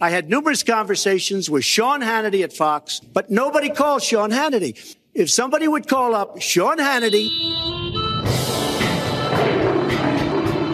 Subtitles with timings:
[0.00, 4.96] I had numerous conversations with Sean Hannity at Fox, but nobody called Sean Hannity.
[5.12, 7.28] If somebody would call up Sean Hannity.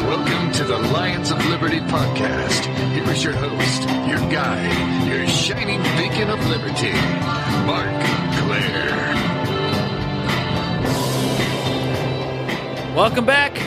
[0.06, 2.66] Welcome to the Lions of Liberty podcast.
[2.92, 6.92] Here is your host, your guide, your shining beacon of liberty,
[7.64, 8.04] Marc
[8.44, 9.14] Clair.
[12.94, 13.58] Welcome back,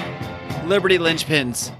[0.68, 1.72] Liberty Lynchpins,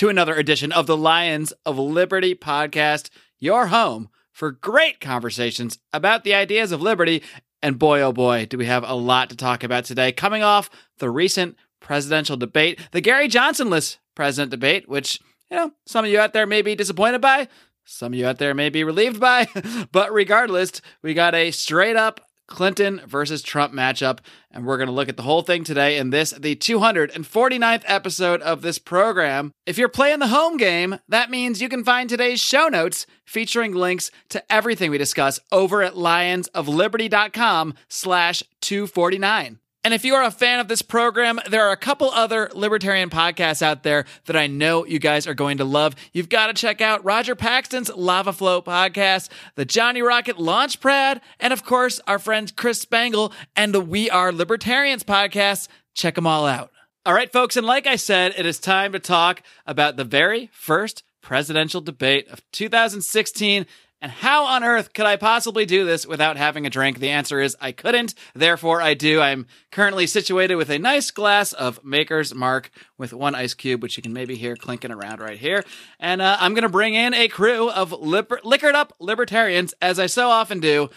[0.00, 6.24] to another edition of the Lions of Liberty podcast, your home for great conversations about
[6.24, 7.22] the ideas of liberty.
[7.60, 10.10] And boy, oh boy, do we have a lot to talk about today.
[10.10, 16.06] Coming off the recent presidential debate, the Gary Johnsonless president debate, which, you know, some
[16.06, 17.46] of you out there may be disappointed by,
[17.84, 19.48] some of you out there may be relieved by,
[19.92, 24.18] but regardless, we got a straight up Clinton versus Trump matchup.
[24.50, 28.42] And we're going to look at the whole thing today in this, the 249th episode
[28.42, 29.52] of this program.
[29.64, 33.72] If you're playing the home game, that means you can find today's show notes featuring
[33.72, 39.58] links to everything we discuss over at lionsofliberty.com slash 249.
[39.82, 43.08] And if you are a fan of this program, there are a couple other libertarian
[43.08, 45.96] podcasts out there that I know you guys are going to love.
[46.12, 51.22] You've got to check out Roger Paxton's Lava Flow podcast, the Johnny Rocket Launch Pad,
[51.38, 55.68] and of course, our friend Chris Spangle and the We Are Libertarians podcast.
[55.94, 56.70] Check them all out.
[57.06, 60.50] All right, folks, and like I said, it is time to talk about the very
[60.52, 63.64] first presidential debate of 2016
[64.02, 66.98] and how on earth could I possibly do this without having a drink?
[66.98, 68.14] The answer is I couldn't.
[68.34, 69.20] Therefore, I do.
[69.20, 73.96] I'm currently situated with a nice glass of Maker's Mark with one ice cube, which
[73.96, 75.64] you can maybe hear clinking around right here.
[75.98, 79.98] And uh, I'm going to bring in a crew of liber- liquored up libertarians, as
[79.98, 80.88] I so often do,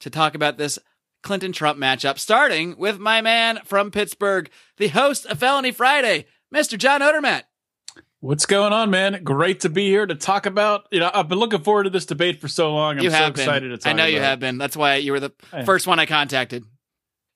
[0.00, 0.78] to talk about this
[1.22, 6.76] Clinton Trump matchup, starting with my man from Pittsburgh, the host of Felony Friday, Mr.
[6.76, 7.42] John Odermatt.
[8.22, 9.24] What's going on, man?
[9.24, 10.86] Great to be here to talk about.
[10.92, 12.98] You know, I've been looking forward to this debate for so long.
[12.98, 13.70] I'm you so excited been.
[13.70, 13.90] to talk.
[13.90, 14.58] I know you have been.
[14.58, 16.62] That's why you were the I- first one I contacted.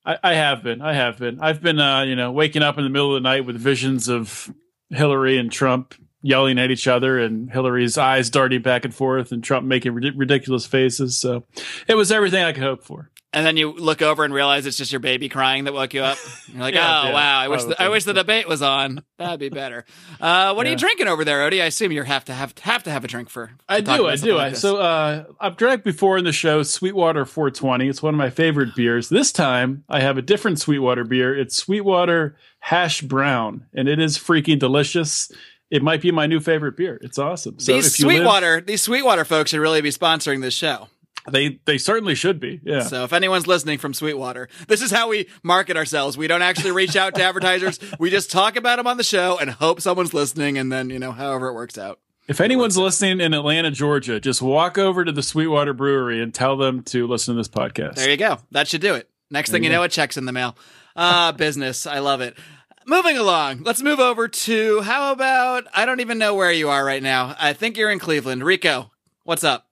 [0.05, 0.81] I, I have been.
[0.81, 1.41] I have been.
[1.41, 4.07] I've been, uh, you know, waking up in the middle of the night with visions
[4.07, 4.49] of
[4.89, 9.43] Hillary and Trump yelling at each other, and Hillary's eyes darting back and forth, and
[9.43, 11.19] Trump making rid- ridiculous faces.
[11.19, 11.43] So
[11.89, 13.11] it was everything I could hope for.
[13.33, 16.01] And then you look over and realize it's just your baby crying that woke you
[16.01, 16.17] up.
[16.47, 19.03] You're like, Yeah, oh yeah, wow, I wish the, I wish the debate was on.
[19.17, 19.83] That'd be better.
[20.19, 21.61] Uh, what are you drinking over there, Odie?
[21.61, 23.51] I assume you have to have have to have a drink for.
[23.67, 24.35] I do, I do.
[24.35, 27.89] like I, so uh, I've drank before in the show Sweetwater 420.
[27.89, 29.09] It's one of my favorite beers.
[29.09, 31.37] This time I have a different Sweetwater beer.
[31.37, 35.29] It's Sweetwater Hash Brown, and it is freaking delicious.
[35.69, 36.97] It might be my new favorite beer.
[37.01, 37.59] It's awesome.
[37.59, 40.87] So these if you live- Sweetwater these Sweetwater folks should really be sponsoring this show.
[41.31, 42.59] They they certainly should be.
[42.63, 42.81] Yeah.
[42.81, 46.17] So if anyone's listening from Sweetwater, this is how we market ourselves.
[46.17, 47.79] We don't actually reach out to advertisers.
[47.99, 50.99] We just talk about them on the show and hope someone's listening, and then you
[50.99, 51.99] know however it works out.
[52.27, 56.57] if anyone's listening in Atlanta, Georgia, just walk over to the Sweetwater Brewery and tell
[56.57, 57.95] them to listen to this podcast.
[57.95, 58.37] There you go.
[58.51, 59.09] That should do it.
[59.31, 60.55] Next thing you know, a check's in the mail.
[60.95, 61.85] Ah, business.
[61.87, 62.37] I love it.
[62.85, 66.85] Moving along, let's move over to how about I don't even know where you are
[66.85, 67.35] right now.
[67.37, 68.43] I think you're in Cleveland.
[68.45, 68.91] Rico,
[69.23, 69.66] what's up?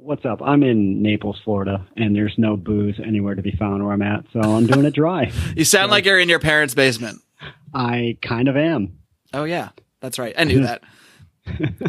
[0.00, 0.40] What's up?
[0.42, 4.24] I'm in Naples, Florida, and there's no booze anywhere to be found where I'm at,
[4.32, 5.32] so I'm doing it dry.
[5.56, 7.20] You sound like you're in your parents' basement.
[7.74, 8.98] I kind of am.
[9.34, 9.70] Oh yeah,
[10.00, 10.34] that's right.
[10.38, 10.82] I knew that.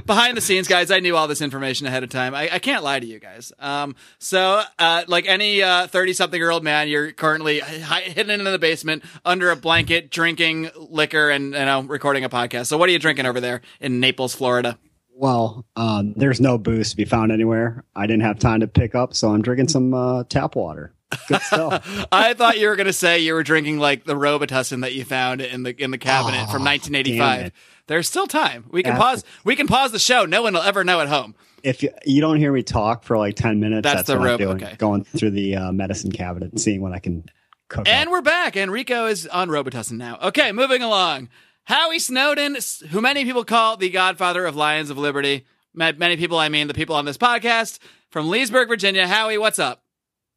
[0.08, 2.34] Behind the scenes, guys, I knew all this information ahead of time.
[2.34, 3.52] I, I can't lie to you guys.
[3.59, 9.52] Um, so, uh, like any thirty-something-year-old man, you're currently hi- hidden in the basement under
[9.52, 12.68] a blanket, drinking liquor and you know recording a podcast.
[12.68, 14.80] So, what are you drinking over there in Naples, Florida?
[15.19, 17.84] Well, um, there's no booze to be found anywhere.
[17.94, 20.94] I didn't have time to pick up, so I'm drinking some uh, tap water.
[21.28, 22.06] Good stuff.
[22.12, 25.03] I thought you were going to say you were drinking like the Robitussin that you
[25.03, 27.52] found in the in the cabinet Oh, from 1985.
[27.88, 28.66] There's still time.
[28.69, 29.24] We can After- pause.
[29.44, 30.25] We can pause the show.
[30.25, 31.36] No one will ever know at home.
[31.63, 34.25] if you, you don't hear me talk for like 10 minutes, That's that's, the what
[34.25, 34.63] rope, I'm doing.
[34.63, 34.75] okay.
[34.78, 37.25] Going through the uh, medicine cabinet and seeing what I can
[37.68, 37.88] cook.
[37.90, 38.12] And up.
[38.13, 40.18] we're back, and Rico is on Robitussin now.
[40.22, 41.28] Okay, moving along.
[41.69, 42.57] Howie Snowdon,
[42.90, 45.46] who many people call the godfather of Lions of Liberty.
[45.75, 47.78] Many people, I mean the people on this podcast
[48.09, 49.07] from Leesburg, Virginia.
[49.07, 49.83] Howie, what's up?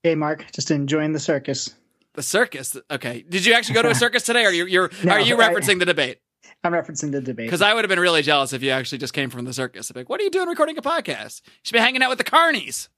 [0.02, 1.74] Hey, Marc, just enjoying the circus.
[2.12, 2.76] The circus.
[2.90, 3.24] Okay.
[3.26, 5.48] Did you actually go to a circus today, or you're, you're No, are you I-
[5.48, 6.18] referencing the debate?
[6.62, 7.46] I'm referencing the debate.
[7.46, 9.90] Because I would have been really jealous if you actually just came from the circus.
[9.90, 11.40] I'd be like, what are you doing recording a podcast?
[11.46, 12.88] You should be hanging out with the carnies.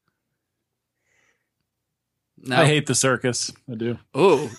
[2.36, 2.56] No.
[2.56, 3.52] I hate the circus.
[3.70, 3.96] I do.
[4.16, 4.50] Ooh,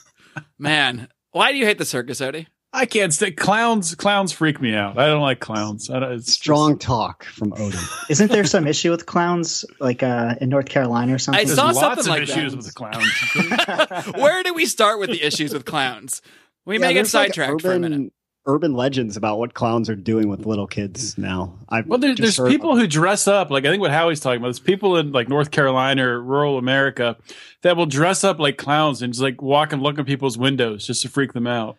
[0.58, 1.10] man.
[1.32, 2.48] Why do you hate the circus, Odie?
[2.76, 3.96] I can't stick clowns.
[3.96, 4.98] Clowns freak me out.
[4.98, 5.90] I don't like clowns.
[5.90, 7.80] I don't, it's Strong talk from Odin.
[8.10, 11.42] Isn't there some issue with clowns, like uh, in North Carolina or something?
[11.42, 12.58] I There's saw lots something of like issues that.
[12.58, 14.16] with the clowns.
[14.22, 16.22] Where do we start with the issues with clowns?
[16.66, 17.96] We Yeah, may get there's, like, sidetracked for a minute.
[17.96, 18.12] urban-
[18.48, 21.58] urban legends about what clowns are doing with little kids now.
[21.70, 24.38] I've Well, there, there's heard- people who dress up like I think what Howie's talking
[24.38, 24.48] about.
[24.48, 27.18] There's people in like North Carolina or rural America
[27.64, 30.86] that will dress up like clowns and just like walk and look in people's windows
[30.86, 31.78] just to freak them out.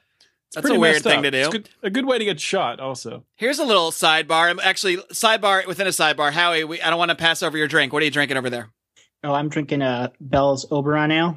[0.48, 1.24] It's That's a pretty weird thing up.
[1.24, 1.38] to do.
[1.38, 2.78] It's good, a good way to get shot.
[2.80, 4.48] Also, Here's a little sidebar.
[4.48, 6.32] I'm actually sidebar within a sidebar.
[6.32, 7.92] Howie, we, I don't want to pass over your drink.
[7.92, 8.70] What are you drinking over there?
[9.24, 11.36] Oh, I'm drinking a Bell's Oberon Ale.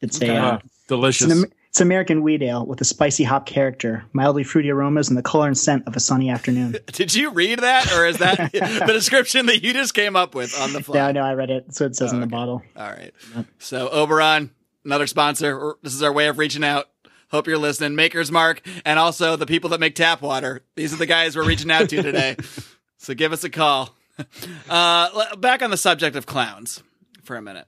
[0.00, 1.30] It's a uh, Ah, delicious.
[1.30, 5.16] it's, an, it's American wheat ale with a spicy hop character, mildly fruity aromas, and
[5.16, 6.76] the color and scent of a sunny afternoon.
[6.86, 10.58] Did you read that, or is that the description that you just came up with
[10.60, 11.12] on the fly?
[11.12, 11.66] no, no, I read it.
[11.66, 12.62] That's what it says Oh, in the bottle.
[12.76, 13.12] All right.
[13.58, 14.50] So Oberon,
[14.84, 15.76] another sponsor.
[15.82, 16.88] This is our way of reaching out.
[17.30, 17.94] Hope you're listening.
[17.94, 20.62] Maker's Mark, and also the people that make tap water.
[20.76, 22.36] These are the guys we're reaching out to today.
[22.98, 23.94] so give us a call.
[24.68, 26.82] Uh, back on the subject of clowns
[27.24, 27.66] for a minute.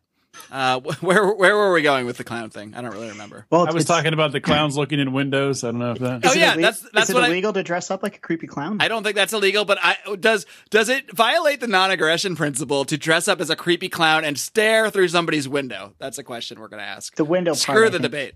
[0.51, 2.75] Uh, where where were we going with the clown thing?
[2.75, 3.47] I don't really remember.
[3.51, 5.63] Well, I was talking about the clowns looking in windows.
[5.65, 6.21] I don't know if that.
[6.27, 8.21] Oh, yeah, ille- that's- that's is what it I- illegal to dress up like a
[8.21, 8.79] creepy clown?
[8.81, 12.97] I don't think that's illegal, but I does does it violate the non-aggression principle to
[12.99, 15.95] dress up as a creepy clown and stare through somebody's window?
[15.99, 17.15] That's a question we're going to ask.
[17.17, 17.93] the window Screw part.
[17.93, 18.35] The debate.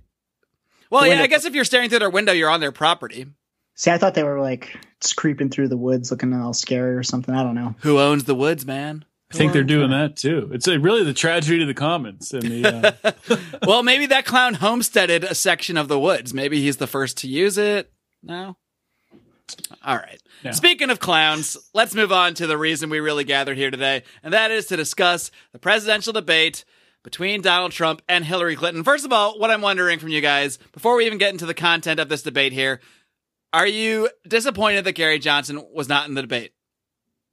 [0.90, 3.26] Well, yeah, I guess if you're staring through their window, you're on their property.
[3.74, 4.76] See, I thought they were like
[5.16, 7.34] creeping through the woods, looking all scary or something.
[7.34, 7.74] I don't know.
[7.80, 9.04] Who owns the woods, man?
[9.32, 10.50] I think they're doing that too.
[10.52, 12.96] It's uh, really the tragedy of the commons and the.
[13.02, 13.36] Uh,
[13.66, 16.32] well, maybe that clown homesteaded a section of the woods.
[16.32, 17.92] Maybe he's the first to use it.
[18.22, 18.56] No.
[19.84, 20.20] All right.
[20.42, 20.52] Yeah.
[20.52, 24.32] Speaking of clowns, let's move on to the reason we really gathered here today, and
[24.32, 26.64] that is to discuss the presidential debate
[27.06, 28.82] between Donald Trump and Hillary Clinton.
[28.82, 31.54] First of all, what I'm wondering from you guys, before we even get into the
[31.54, 32.80] content of this debate here,
[33.52, 36.52] are you disappointed that Gary Johnson was not in the debate?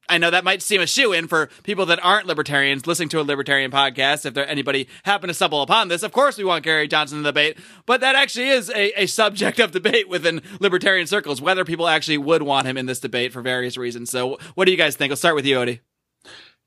[0.07, 3.19] I know that might seem a shoe in for people that aren't libertarians listening to
[3.19, 4.27] a libertarian podcast.
[4.27, 7.23] If there anybody happen to stumble upon this, of course we want Gary Johnson in
[7.23, 11.65] the debate, but that actually is a, a subject of debate within libertarian circles, whether
[11.65, 14.11] people actually would want him in this debate for various reasons.
[14.11, 15.09] So what do you guys think?
[15.09, 15.79] I'll start with you, Odie.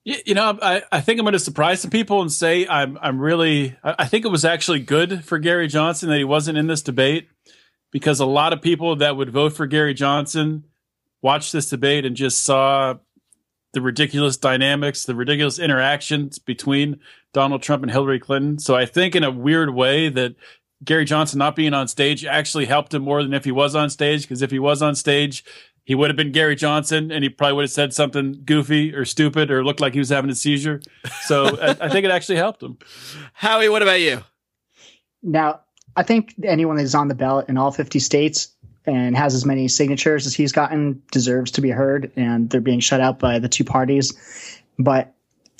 [0.08, 3.18] You know, I, I think I'm going to surprise some people and say I'm I'm
[3.18, 6.80] really I think it was actually good for Gary Johnson that he wasn't in this
[6.80, 7.28] debate
[7.90, 10.62] because a lot of people that would vote for Gary Johnson
[11.22, 12.94] watched this debate and just saw
[13.72, 17.00] the ridiculous dynamics, the ridiculous interactions between
[17.32, 18.60] Donald Trump and Hillary Clinton.
[18.60, 20.36] So I think in a weird way that
[20.84, 23.90] Gary Johnson not being on stage actually helped him more than if he was on
[23.90, 25.42] stage because if he was on stage
[25.86, 29.04] he would have been Gary Johnson, and he probably would have said something goofy or
[29.04, 30.82] stupid or looked like he was having a seizure.
[31.22, 32.76] So I, I think it actually helped him.
[33.32, 34.24] Howie, what about you?
[35.22, 35.60] Now,
[35.94, 38.48] I think anyone that's on the ballot in all 50 states
[38.84, 42.80] and has as many signatures as he's gotten deserves to be heard, and they're being
[42.80, 44.12] shut out by the two parties.
[44.80, 45.14] But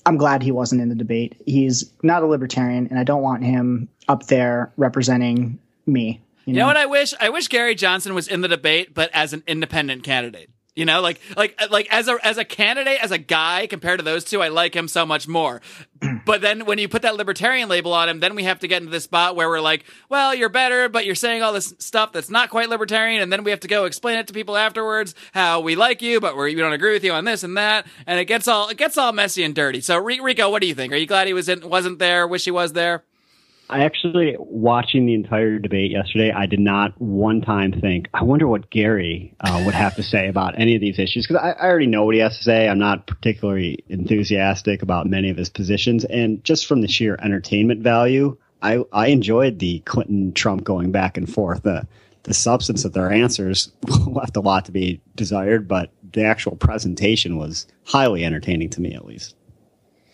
[0.05, 1.41] I'm glad he wasn't in the debate.
[1.47, 6.21] He's not a libertarian, and I don't want him up there representing me.
[6.47, 7.13] You You know what I wish?
[7.21, 10.51] I wish Gary Johnson was in the debate, but as an independent candidate.
[10.77, 14.05] You know, like like like as a as a candidate, as a guy compared to
[14.05, 15.63] those two, I like him so much more.
[16.27, 18.83] but then when you put that libertarian label on him, then we have to get
[18.83, 22.13] into this spot where we're like, well, you're better, but you're saying all this stuff
[22.13, 25.15] that's not quite libertarian, and then we have to go explain it to people afterwards
[25.33, 27.87] how we like you, but we're, we don't agree with you on this and that,
[28.07, 29.81] and it gets all it gets all messy and dirty.
[29.81, 30.93] So Ri- Rico, what do you think?
[30.93, 32.27] Are you glad he was in, wasn't there?
[32.27, 33.03] Wish he was there?
[33.69, 38.47] I actually, watching the entire debate yesterday, I did not one time think, I wonder
[38.47, 41.27] what Gary uh, would have to say about any of these issues.
[41.27, 42.69] Because I, I already know what he has to say.
[42.69, 46.05] I'm not particularly enthusiastic about many of his positions.
[46.05, 51.17] And just from the sheer entertainment value, I, I enjoyed the Clinton Trump going back
[51.17, 51.63] and forth.
[51.63, 51.89] The,
[52.23, 53.73] the substance of their answers
[54.07, 58.95] left a lot to be desired, but the actual presentation was highly entertaining to me,
[58.95, 59.35] at least,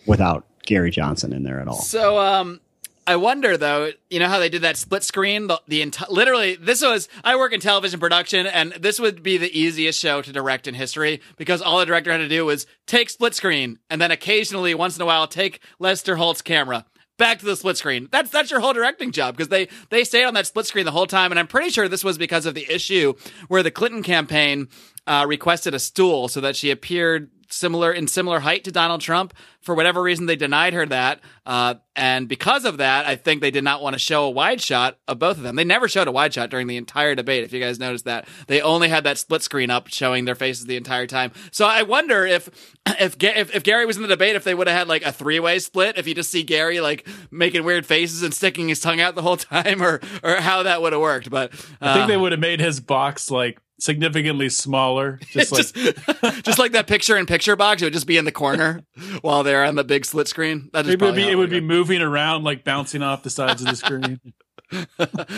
[0.07, 1.81] without Gary Johnson in there at all.
[1.81, 2.59] So, um,
[3.05, 5.47] I wonder though, you know how they did that split screen?
[5.47, 9.37] The, the enti- literally, this was, I work in television production and this would be
[9.37, 12.65] the easiest show to direct in history because all the director had to do was
[12.85, 16.85] take split screen and then occasionally, once in a while, take Lester Holt's camera.
[17.17, 18.09] Back to the split screen.
[18.11, 20.91] That's that's your whole directing job because they they stayed on that split screen the
[20.91, 23.13] whole time, and I'm pretty sure this was because of the issue
[23.49, 24.67] where the Clinton campaign
[25.05, 29.33] uh, requested a stool so that she appeared similar in similar height to Donald Trump.
[29.61, 33.51] For whatever reason, they denied her that, uh, and because of that, I think they
[33.51, 35.55] did not want to show a wide shot of both of them.
[35.55, 37.43] They never showed a wide shot during the entire debate.
[37.43, 40.65] If you guys noticed that, they only had that split screen up showing their faces
[40.65, 41.31] the entire time.
[41.51, 42.49] So I wonder if
[42.99, 45.11] if if, if Gary was in the debate, if they would have had like a
[45.11, 48.79] three way split, if you just see Gary like making weird faces and sticking his
[48.79, 51.29] tongue out the whole time, or or how that would have worked.
[51.29, 55.19] But uh, I think they would have made his box like significantly smaller.
[55.31, 55.75] Just like just,
[56.45, 58.83] just like that picture in picture box, it would just be in the corner
[59.21, 60.69] while they're on the big split screen.
[60.73, 63.67] That it would be, it would be moving around, like bouncing off the sides of
[63.67, 64.19] the screen.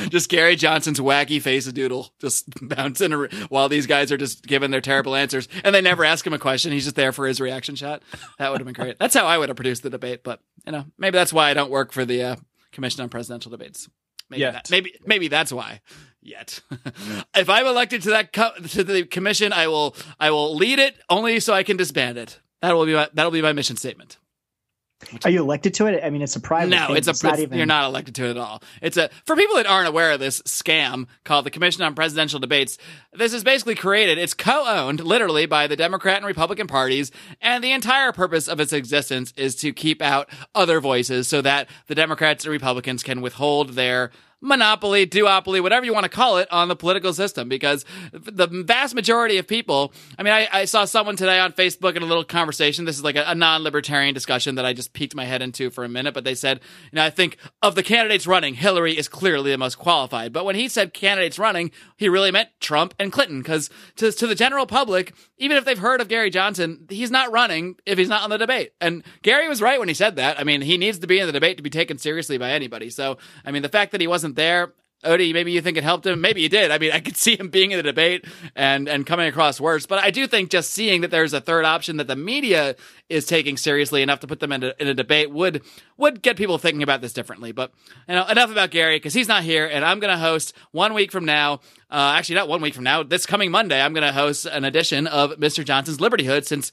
[0.09, 4.71] just Gary Johnson's wacky face doodle just bouncing ar- while these guys are just giving
[4.71, 6.71] their terrible answers, and they never ask him a question.
[6.71, 8.01] He's just there for his reaction shot.
[8.39, 8.97] That would have been great.
[8.97, 10.23] That's how I would have produced the debate.
[10.23, 12.35] But you know, maybe that's why I don't work for the uh,
[12.71, 13.89] Commission on Presidential Debates.
[14.29, 15.81] Maybe that, maybe maybe that's why.
[16.25, 16.61] Yet,
[17.35, 20.95] if I'm elected to that co- to the commission, I will I will lead it
[21.07, 22.39] only so I can disband it.
[22.63, 24.17] That will be my, that'll be my mission statement.
[25.23, 26.01] Are you elected to it?
[26.03, 26.69] I mean, it's a private.
[26.69, 26.95] No, thing.
[26.95, 27.57] it's a not it's- even.
[27.57, 28.63] you're not elected to it at all.
[28.81, 32.39] It's a for people that aren't aware of this scam called the Commission on Presidential
[32.39, 32.79] Debates.
[33.13, 34.17] This is basically created.
[34.17, 38.73] It's co-owned literally by the Democrat and Republican parties, and the entire purpose of its
[38.73, 43.73] existence is to keep out other voices so that the Democrats and Republicans can withhold
[43.73, 44.09] their
[44.41, 47.49] monopoly, duopoly, whatever you want to call it, on the political system.
[47.49, 51.95] Because the vast majority of people, I mean, I, I saw someone today on Facebook
[51.95, 52.85] in a little conversation.
[52.85, 55.69] This is like a, a non libertarian discussion that I just peeked my head into
[55.69, 56.59] for a minute, but they said,
[56.91, 60.33] you know, I think of the candidates running, Hillary is clearly the most qualified.
[60.33, 63.39] But when he said candidates running, he really meant Trump and Clinton.
[63.39, 67.31] Because to, to the general public, even if they've heard of Gary Johnson, he's not
[67.31, 68.73] running if he's not on the debate.
[68.81, 70.39] And Gary was right when he said that.
[70.39, 72.89] I mean, he needs to be in the debate to be taken seriously by anybody.
[72.89, 74.73] So, I mean, the fact that he wasn't there,
[75.05, 76.19] Odie, maybe you think it helped him.
[76.19, 76.71] Maybe he did.
[76.71, 79.85] I mean, I could see him being in the debate and and coming across worse.
[79.85, 82.75] But I do think just seeing that there's a third option that the media
[83.07, 85.61] is taking seriously enough to put them in a, in a debate would
[85.97, 87.51] would get people thinking about this differently.
[87.51, 87.71] But
[88.09, 90.93] you know, enough about Gary because he's not here, and I'm going to host one
[90.93, 91.61] week from now.
[91.89, 93.03] Uh, actually, not one week from now.
[93.03, 95.63] This coming Monday, I'm going to host an edition of Mr.
[95.63, 96.71] Johnson's Liberty Hood since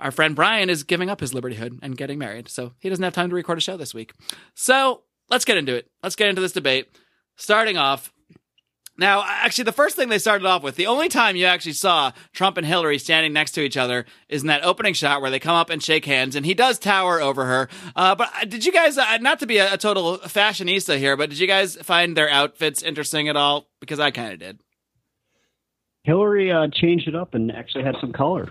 [0.00, 3.02] our friend Brian is giving up his Liberty Hood and getting married, so he doesn't
[3.02, 4.12] have time to record a show this week.
[4.54, 5.88] So let's get into it.
[6.02, 6.88] Let's get into this debate.
[7.36, 8.12] Starting off,
[8.96, 12.12] now, actually, the first thing they started off with, the only time you actually saw
[12.32, 15.40] Trump and Hillary standing next to each other is in that opening shot where they
[15.40, 17.68] come up and shake hands, and he does tower over her.
[17.96, 21.16] Uh, but uh, did you guys, uh, not to be a, a total fashionista here,
[21.16, 23.66] but did you guys find their outfits interesting at all?
[23.80, 24.60] Because I kind of did.
[26.04, 28.48] Hillary uh, changed it up and actually had some color.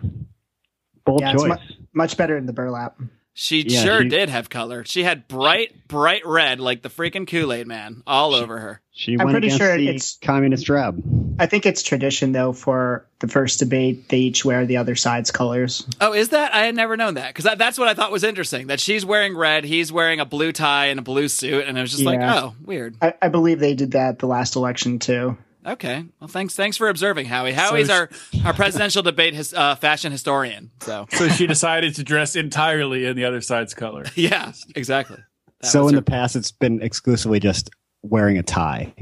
[1.06, 1.60] Bold Yeah, it's choice.
[1.70, 3.00] mu- much better in the burlap.
[3.36, 4.84] She Yeah, sure she- did have color.
[4.86, 8.80] She had bright, bright red, like the freaking Kool Aid man, all over her.
[8.92, 11.02] she I'm went pretty against sure the it's- communist drab.
[11.40, 15.32] I think it's tradition though for the first debate they each wear the other side's
[15.32, 15.88] colors.
[16.00, 16.54] Oh, is that?
[16.54, 18.68] I had never known that because that, that's what I thought was interesting.
[18.68, 21.82] That she's wearing red, he's wearing a blue tie and a blue suit, and I
[21.82, 22.96] was just like, oh, weird.
[23.02, 25.36] I, I believe they did that the last election too.
[25.66, 26.06] Okay.
[26.20, 26.56] Well, thanks.
[26.56, 27.54] Thanks for observing, Howie.
[27.54, 28.10] Howie's our
[28.46, 30.72] our presidential debate his, uh, fashion historian.
[30.82, 34.04] So So she decided to dress entirely in the other side's color.
[34.16, 35.18] yeah, exactly.
[35.62, 37.70] That so in her- the past, it's been exclusively just
[38.02, 38.94] wearing a tie.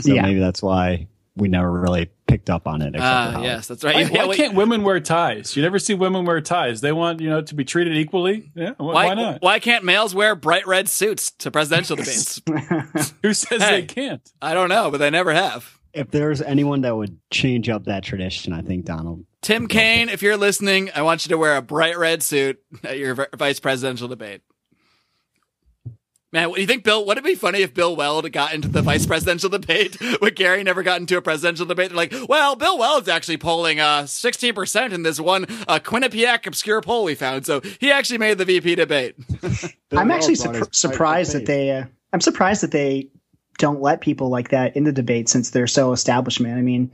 [0.00, 0.22] So Yeah.
[0.22, 2.88] maybe that's why we never really picked up on it.
[2.88, 3.44] except Ah, Howard.
[3.44, 3.94] yes, that's right.
[3.94, 5.56] Why, Yeah, why wait, can't women wear ties?
[5.56, 6.80] You never see women wear ties.
[6.80, 8.50] They want you know to be treated equally.
[8.54, 9.42] Yeah, wh- why, why, not?
[9.42, 12.42] why can't males wear bright red suits to presidential debates?
[13.22, 13.80] Who says Hey.
[13.82, 14.28] they can't?
[14.42, 15.78] I don't know, but they never have.
[15.92, 19.24] If there's anyone that would change up that tradition, I think Donald.
[19.42, 22.98] Tim Kaine, if you're listening, I want you to wear a bright red suit at
[22.98, 24.42] your vice presidential debate.
[26.32, 27.04] Man, what do you think, Bill?
[27.06, 30.62] Would it be funny if Bill Weld got into the vice presidential debate, but Gary
[30.62, 31.88] never got into a presidential debate?
[31.88, 36.82] They're like, well, Bill Weld's actually polling uh, 16% in this one uh, Quinnipiac obscure
[36.82, 39.16] poll we found, so he actually made the VP debate.
[39.92, 41.72] I'm actually surp- surprised that they.
[41.72, 43.08] Uh, I'm surprised that they
[43.60, 46.58] don't let people like that in the debate since they're so establishment.
[46.58, 46.90] I mean,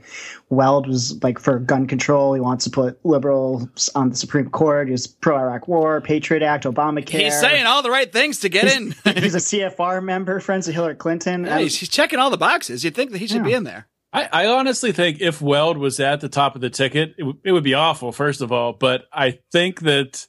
[0.49, 2.33] Weld was like for gun control.
[2.33, 4.89] He wants to put liberals on the Supreme Court.
[4.89, 7.21] He's pro Iraq War, Patriot Act, Obamacare.
[7.21, 8.91] He's saying all the right things to get in.
[9.15, 11.45] he's a CFR member, friends with Hillary Clinton.
[11.45, 12.83] Yeah, he's, he's checking all the boxes.
[12.83, 13.87] You'd think that he should be in there.
[14.13, 17.39] I, I honestly think if Weld was at the top of the ticket, it, w-
[17.43, 18.73] it would be awful, first of all.
[18.73, 20.27] But I think that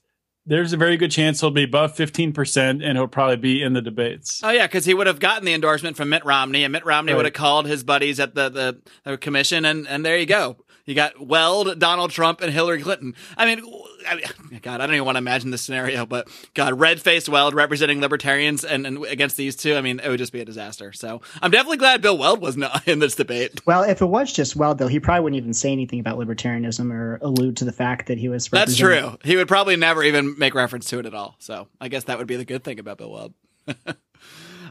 [0.49, 3.83] there's a very good chance he'll be above 15% and he'll probably be in the
[3.83, 4.41] debates.
[4.43, 7.13] Oh yeah, because he would have gotten the endorsement from Mitt Romney, and Mitt Romney
[7.13, 7.17] Right.
[7.19, 10.57] would have called his buddies at the, the the commission, and and there you go.
[10.87, 13.15] You got Weld, Donald Trump, and Hillary Clinton.
[13.37, 13.63] I mean,
[14.07, 17.29] I mean, God, I don't even want to imagine this scenario, but God, red faced
[17.29, 20.45] Weld representing libertarians and, and against these two, I mean, it would just be a
[20.45, 20.93] disaster.
[20.93, 23.61] So I'm definitely glad Bill Weld was not in this debate.
[23.67, 26.93] Well, if it was just Weld, though, he probably wouldn't even say anything about libertarianism
[26.93, 28.49] or allude to the fact that he was.
[28.49, 29.17] That's true.
[29.25, 31.37] He would probably never even make reference to it at all.
[31.39, 33.35] So I guess that would be the good thing about Bill Weld.
[33.87, 33.95] all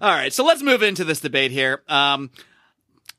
[0.02, 1.84] right, so let's move into this debate here.
[1.88, 2.32] Um,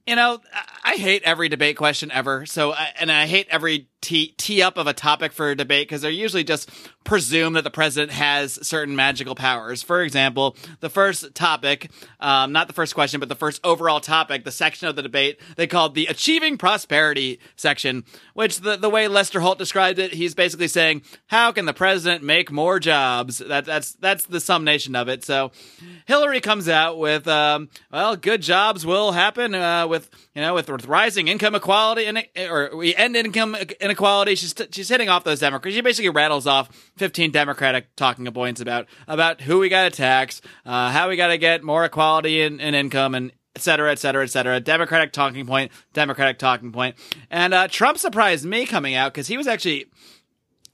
[0.07, 0.41] you know,
[0.85, 2.45] I- hate every debate question ever.
[2.45, 5.89] So, I, and I hate every tee, tee up of a topic for a debate
[5.89, 6.71] because they're usually just
[7.05, 9.83] presume that the president has certain magical powers.
[9.83, 11.91] For example, the first topic,
[12.21, 15.41] um, not the first question, but the first overall topic, the section of the debate
[15.57, 20.35] they called the Achieving Prosperity section, which the, the way Lester Holt described it, he's
[20.35, 23.39] basically saying, how can the president make more jobs?
[23.39, 25.25] That, that's, that's the summation of it.
[25.25, 25.51] So
[26.07, 30.69] Hillary comes out with, um, well, good jobs will happen, uh, with, you know, with,
[30.69, 33.57] with rising income equality and, or we end income
[33.89, 34.35] inequality.
[34.35, 35.75] She's, she's hitting off those Democrats.
[35.75, 40.41] She basically rattles off 15 Democratic talking points about about who we got to tax,
[40.67, 43.99] uh, how we got to get more equality in, in income, and et cetera, et
[43.99, 44.61] cetera, et cetera.
[44.61, 46.97] Democratic talking point, Democratic talking point.
[47.31, 49.87] And uh, Trump surprised me coming out because he was actually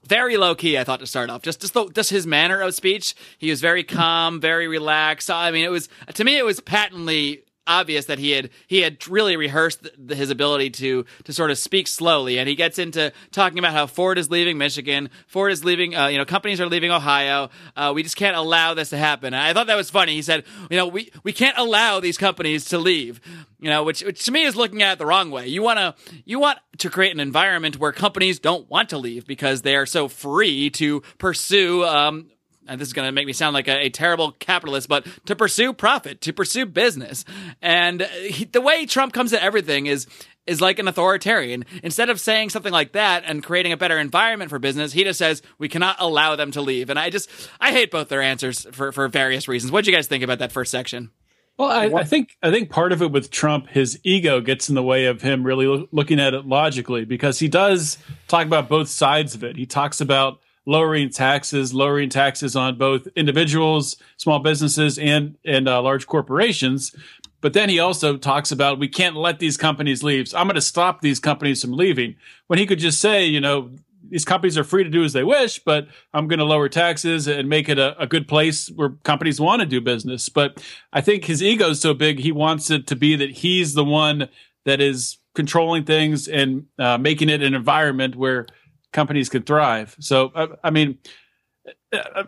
[0.03, 0.77] very low key.
[0.77, 3.15] I thought to start off, just just, the, just his manner of speech.
[3.37, 5.31] He was very calm, very relaxed.
[5.31, 9.07] I mean, it was to me, it was patently obvious that he had he had
[9.07, 12.39] really rehearsed the, his ability to to sort of speak slowly.
[12.39, 15.09] And he gets into talking about how Ford is leaving Michigan.
[15.27, 17.49] Ford is leaving uh, you know companies are leaving Ohio.
[17.75, 19.33] Uh, we just can't allow this to happen.
[19.33, 20.13] And I thought that was funny.
[20.13, 23.21] He said you know we we can't allow these companies to leave
[23.59, 25.47] you know which, which to me is looking at it the wrong way.
[25.47, 25.95] You want to
[26.25, 29.85] you want to create an environment where companies don't want to leave because they are
[29.87, 32.27] so free to pursue um,
[32.67, 35.35] and this is going to make me sound like a, a, terrible capitalist, but to
[35.35, 37.25] pursue profit, to pursue business.
[37.61, 40.07] And uh, he, the way Trump comes at everything is
[40.45, 41.65] is like an authoritarian.
[41.81, 45.17] Instead of saying something like that and creating a better environment for business, he just
[45.17, 46.89] says we cannot allow them to leave.
[46.89, 47.29] And I just
[47.59, 49.71] I hate both their answers for for various reasons.
[49.71, 51.11] What do you guys think about that first section?
[51.57, 54.75] Well, I, I, think I think part of it with Trump, his ego gets in
[54.75, 58.67] the way of him really lo- looking at it logically because he does talk about
[58.67, 59.55] both sides of it.
[59.55, 65.81] He talks about lowering taxes, lowering taxes on both individuals, small businesses, and and uh,
[65.81, 66.95] large corporations.
[67.41, 70.27] But then he also talks about we can't let these companies leave.
[70.27, 72.15] So I'm going to stop these companies from leaving.
[72.47, 73.71] When he could just say, you know,
[74.09, 77.27] these companies are free to do as they wish, but I'm going to lower taxes
[77.27, 80.29] and make it a, a, good place where companies want to do business.
[80.29, 83.73] But I think his ego is so big, he wants it to be that he's
[83.73, 84.29] the one
[84.65, 88.47] that is controlling things and uh, making it an environment where
[88.95, 89.95] companies can thrive.
[89.99, 90.97] So, I, I mean,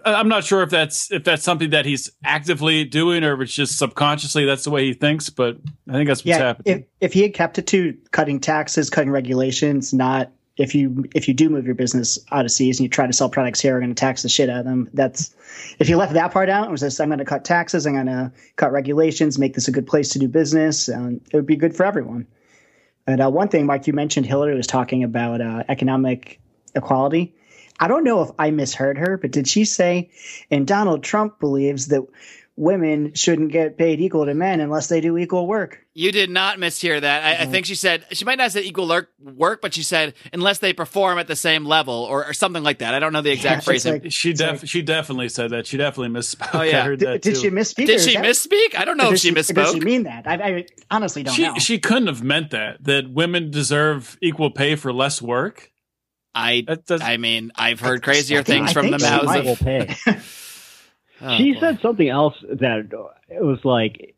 [0.05, 3.53] I'm not sure if that's if that's something that he's actively doing or if it's
[3.53, 5.29] just subconsciously that's the way he thinks.
[5.29, 5.57] But
[5.89, 6.79] I think that's what's yeah, happening.
[6.79, 11.27] If, if he had kept it to cutting taxes, cutting regulations, not if you if
[11.27, 13.74] you do move your business out of seas and you try to sell products here,
[13.74, 14.89] we're going to tax the shit out of them.
[14.93, 15.36] That's
[15.79, 17.93] if you left that part out and was just I'm going to cut taxes, I'm
[17.93, 21.45] going to cut regulations, make this a good place to do business, and it would
[21.45, 22.25] be good for everyone.
[23.06, 26.41] And uh, one thing, Mike, you mentioned Hillary was talking about uh, economic
[26.75, 27.36] equality.
[27.80, 30.10] I don't know if I misheard her, but did she say,
[30.49, 32.03] and Donald Trump believes that
[32.58, 35.86] women shouldn't get paid equal to men unless they do equal work.
[35.93, 37.23] You did not mishear that.
[37.23, 37.43] I, mm-hmm.
[37.43, 38.88] I, think she said she might not have said equal
[39.19, 42.80] work, but she said unless they perform at the same level or, or something like
[42.80, 42.93] that.
[42.93, 43.93] I don't know the exact yeah, phrasing.
[44.01, 45.67] Like, she def- like, she definitely said that.
[45.67, 46.49] She definitely misspoke.
[46.53, 47.86] Oh yeah, did, did she misspeak?
[47.86, 48.75] Did she that, misspeak?
[48.75, 49.56] I don't know if she, she misspoke.
[49.56, 50.27] Does she mean that?
[50.27, 51.56] I, I honestly don't she, know.
[51.56, 52.84] She couldn't have meant that.
[52.84, 55.71] That women deserve equal pay for less work.
[56.38, 56.65] I
[57.02, 60.21] I mean, I've heard crazier things from the mouths of.
[61.21, 61.60] oh, she boy.
[61.60, 62.89] said something else that
[63.28, 64.15] it was like,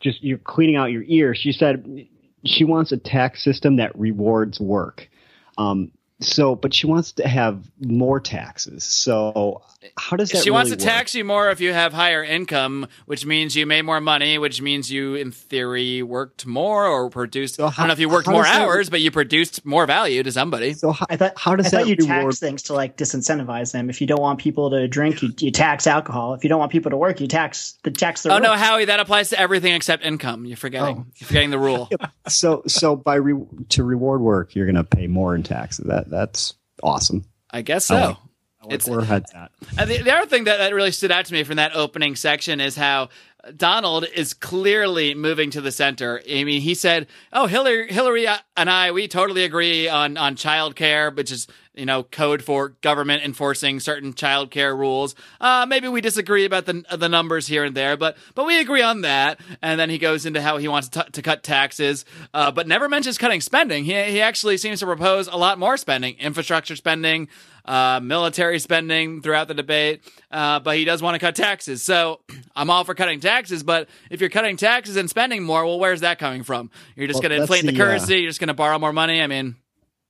[0.00, 1.34] just you're cleaning out your ear.
[1.34, 2.06] She said
[2.44, 5.08] she wants a tax system that rewards work.
[5.56, 8.82] Um, so, but she wants to have more taxes.
[8.82, 9.62] So,
[9.96, 10.38] how does that?
[10.38, 10.84] She really wants to work?
[10.84, 14.60] tax you more if you have higher income, which means you made more money, which
[14.60, 17.54] means you, in theory, worked more or produced.
[17.54, 19.86] So how, I don't know if you worked more hours, that, but you produced more
[19.86, 20.72] value to somebody.
[20.72, 22.24] So, how, I thought, how does I that you reward?
[22.24, 23.88] tax things to like disincentivize them?
[23.88, 26.34] If you don't want people to drink, you, you tax alcohol.
[26.34, 28.24] If you don't want people to work, you tax the tax.
[28.24, 30.44] their oh no, Howie, that applies to everything except income.
[30.46, 31.06] You're forgetting.
[31.08, 31.12] Oh.
[31.14, 31.88] You're forgetting the rule.
[32.28, 35.86] so, so by re- to reward work, you're going to pay more in taxes.
[35.86, 37.24] That that's awesome.
[37.50, 37.96] I guess so.
[37.96, 38.16] I like,
[38.60, 39.50] I like it's where head's at.
[39.78, 42.16] Uh, the, the, other thing that, that really stood out to me from that opening
[42.16, 43.08] section is how
[43.56, 46.20] Donald is clearly moving to the center.
[46.28, 50.76] I mean, he said, "Oh, Hillary, Hillary and I, we totally agree on on child
[50.76, 55.14] care, which is you know code for government enforcing certain child care rules.
[55.40, 58.82] Uh, maybe we disagree about the the numbers here and there, but but we agree
[58.82, 62.50] on that." And then he goes into how he wants to, to cut taxes, uh,
[62.50, 63.84] but never mentions cutting spending.
[63.84, 67.28] He he actually seems to propose a lot more spending, infrastructure spending
[67.68, 71.82] uh, military spending throughout the debate, uh, but he does want to cut taxes.
[71.82, 72.20] So
[72.56, 76.00] I'm all for cutting taxes, but if you're cutting taxes and spending more, well, where's
[76.00, 76.70] that coming from?
[76.96, 78.14] You're just well, going to inflate the, the currency.
[78.14, 79.20] Uh, you're just going to borrow more money.
[79.20, 79.56] I mean,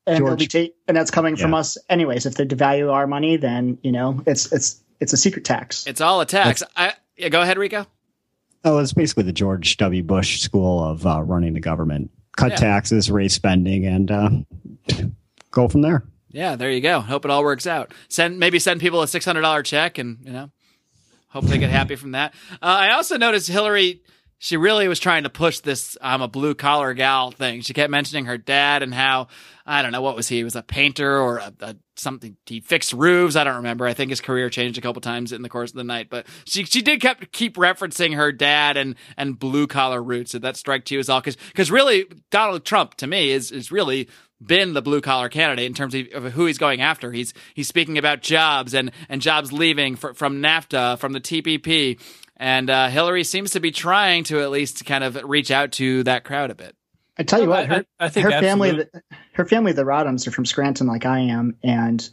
[0.07, 1.43] and, George, ta- and that's coming yeah.
[1.43, 2.27] from us anyways.
[2.27, 5.87] If they devalue our money, then you know it's it's it's a secret tax.
[5.87, 6.63] It's all a tax.
[6.77, 7.87] I, yeah, go ahead, Rico.
[8.65, 10.03] Oh, it's basically the George W.
[10.03, 12.57] Bush school of uh, running the government: cut yeah.
[12.57, 14.31] taxes, raise spending, and uh,
[15.51, 16.05] go from there.
[16.31, 17.01] Yeah, there you go.
[17.01, 17.93] Hope it all works out.
[18.09, 20.51] Send maybe send people a six hundred dollar check, and you know,
[21.29, 22.35] hope they get happy from that.
[22.55, 24.03] Uh, I also noticed Hillary.
[24.41, 27.63] She really was trying to push this "I'm a blue collar gal" thing.
[27.63, 29.29] She kept mentioning her dad and how
[29.67, 30.37] I don't know what was he?
[30.37, 32.37] He was a painter or a, a something.
[32.47, 33.35] He fixed roofs.
[33.35, 33.87] I don't remember.
[33.87, 36.09] I think his career changed a couple times in the course of the night.
[36.09, 40.33] But she she did kept keep referencing her dad and and blue collar roots.
[40.33, 41.21] Did that strike you as all?
[41.21, 44.09] Because because really Donald Trump to me is is really
[44.41, 47.13] been the blue collar candidate in terms of, of, who he's going after.
[47.13, 52.01] He's he's speaking about jobs and and jobs leaving for, from NAFTA, from the TPP,
[52.37, 56.03] and uh, Hillary seems to be trying to at least kind of reach out to
[56.05, 56.77] that crowd a bit.
[57.19, 59.83] I tell you what, I- her, I- I think her family, the- her family, the
[59.85, 62.09] Rodhams are from Scranton, like I am, and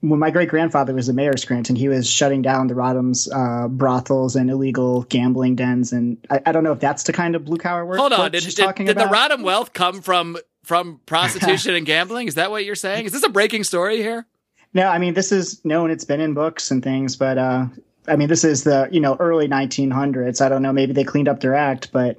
[0.00, 3.26] when my great grandfather was the mayor of Scranton, he was shutting down the Rodhams
[3.34, 7.34] uh, brothels and illegal gambling dens, and I, I don't know if that's the kind
[7.34, 7.98] of blue collar work.
[7.98, 9.30] Hold on, what did, she's did, talking did the about.
[9.30, 12.28] Rodham wealth come from from prostitution and gambling?
[12.28, 13.06] Is that what you're saying?
[13.06, 14.26] Is this a breaking story here?
[14.72, 15.90] No, I mean this is known.
[15.90, 17.66] It's been in books and things, but uh,
[18.08, 20.40] I mean this is the you know early 1900s.
[20.40, 20.72] I don't know.
[20.72, 22.18] Maybe they cleaned up their act, but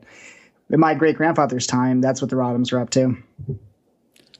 [0.69, 3.17] in my great grandfather's time, that's what the Rodhams were up to.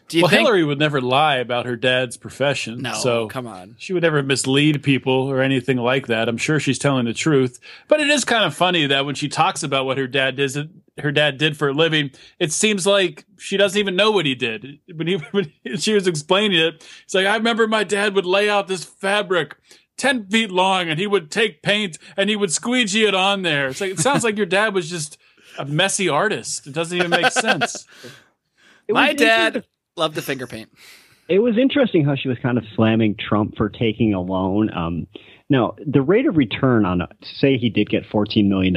[0.07, 0.41] Do you well, think?
[0.41, 2.79] Hillary would never lie about her dad's profession.
[2.79, 3.75] no, so come on.
[3.79, 6.29] she would never mislead people or anything like that.
[6.29, 7.59] I'm sure she's telling the truth.
[7.87, 10.69] But it is kind of funny that when she talks about what her dad did,
[10.99, 14.35] her dad did for a living, it seems like she doesn't even know what he
[14.35, 14.79] did.
[14.93, 18.49] When he when she was explaining it, it's like I remember my dad would lay
[18.49, 19.55] out this fabric.
[19.97, 23.67] 10 feet long and he would take paint and he would squeegee it on there.
[23.67, 25.17] It's like, it sounds like your dad was just
[25.57, 26.67] a messy artist.
[26.67, 27.85] It doesn't even make sense.
[28.89, 29.63] My dad
[29.95, 30.69] loved the finger paint.
[31.27, 34.69] It was interesting how she was kind of slamming Trump for taking a loan.
[34.75, 35.07] Um,
[35.47, 38.73] now, the rate of return on, say, he did get $14 million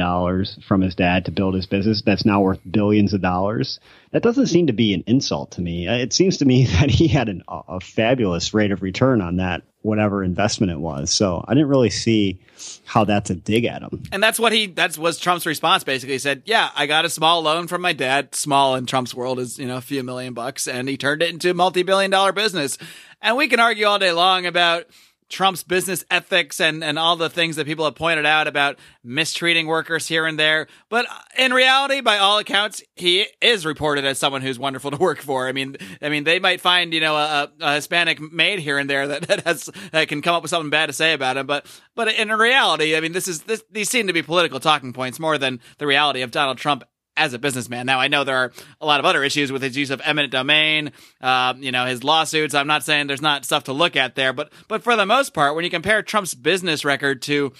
[0.67, 3.79] from his dad to build his business that's now worth billions of dollars.
[4.11, 5.87] That doesn't seem to be an insult to me.
[5.87, 9.37] Uh, It seems to me that he had an, a fabulous rate of return on
[9.37, 11.09] that, whatever investment it was.
[11.11, 12.39] So I didn't really see
[12.85, 14.03] how that's a dig at him.
[14.11, 16.13] And that's what he that's was Trump's response basically.
[16.15, 18.35] He said, Yeah, I got a small loan from my dad.
[18.35, 21.31] Small in Trump's world is, you know, a few million bucks, and he turned it
[21.31, 22.77] into a multi billion dollar business.
[23.21, 24.85] And we can argue all day long about
[25.29, 29.67] Trump's business ethics and, and all the things that people have pointed out about mistreating
[29.67, 30.67] workers here and there.
[30.89, 31.05] But
[31.37, 35.47] in reality, by all accounts, he is reported as someone who's wonderful to work for.
[35.47, 38.89] I mean, I mean, they might find, you know, a, a Hispanic maid here and
[38.89, 41.45] there that, that has, that can come up with something bad to say about him.
[41.45, 41.65] But,
[41.95, 45.19] but in reality, I mean, this is, this, these seem to be political talking points
[45.19, 46.83] more than the reality of Donald Trump
[47.19, 47.85] as a businessman.
[47.85, 50.31] Now, I know there are a lot of other issues with his use of eminent
[50.31, 52.55] domain, uh, you know, his lawsuits.
[52.55, 55.33] I'm not saying there's not stuff to look at there, but but for the most
[55.33, 57.51] part, when you compare Trump's business record to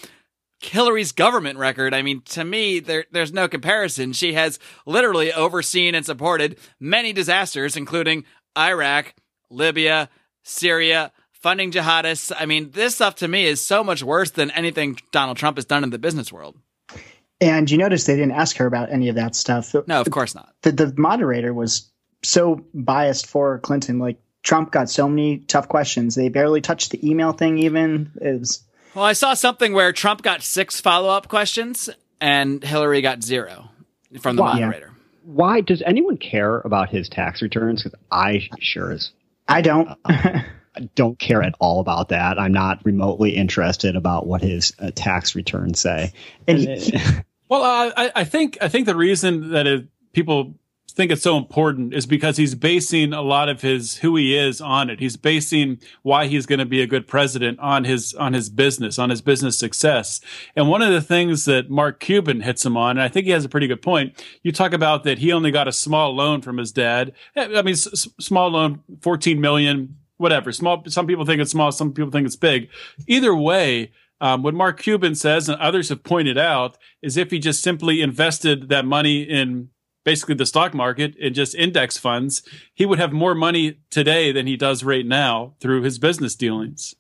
[0.62, 4.14] Hillary's government record, I mean, to me, there there's no comparison.
[4.14, 8.24] She has literally overseen and supported many disasters, including
[8.58, 9.14] Iraq,
[9.52, 10.10] Libya,
[10.44, 12.32] Syria, funding jihadists.
[12.38, 15.66] I mean, this stuff to me is so much worse than anything Donald Trump has
[15.66, 16.58] done in the business world.
[17.42, 19.74] And you notice they didn't ask her about any of that stuff.
[19.88, 20.54] No, of course not.
[20.62, 21.90] the, the moderator was
[22.24, 23.98] so biased for Clinton.
[24.00, 26.16] Like Trump got so many tough questions.
[26.16, 27.58] They barely touched the email thing.
[27.60, 28.62] Even it was
[28.94, 33.70] Well, I saw something where Trump got six follow up questions and Hillary got zero
[34.20, 34.56] from the Wow.
[34.56, 34.66] Yeah.
[34.66, 34.92] moderator.
[35.24, 37.84] Why does anyone care about his tax returns?
[37.84, 39.12] Because I sure as
[39.48, 39.90] I don't.
[40.06, 42.40] I don't care at all about that.
[42.40, 46.14] I'm not remotely interested about what his uh, tax returns say.
[46.48, 46.94] and he,
[47.50, 50.56] Well, I, I think I think the reason that it, people
[50.92, 54.60] think it's so important is because he's basing a lot of his who he is
[54.60, 55.00] on it.
[55.00, 59.00] He's basing why he's going to be a good president on his on his business,
[59.00, 60.20] on his business success.
[60.56, 63.32] And one of the things that Mark Cuban hits him on, and I think he
[63.32, 64.14] has a pretty good point.
[64.44, 67.14] You talk about that he only got a small loan from his dad.
[67.36, 70.52] Eh, I mean, s- small loan, fourteen million, whatever.
[70.52, 70.84] Small.
[70.88, 71.72] Some people think it's small.
[71.72, 72.70] Some people think it's big.
[73.08, 73.92] Either way.
[74.22, 78.02] Um, what Mark Cuban says and others have pointed out is if he just simply
[78.02, 79.70] invested that money in
[80.04, 84.48] basically the stock market and just index funds, he would have more money today than
[84.48, 86.96] he does right now through his business dealings.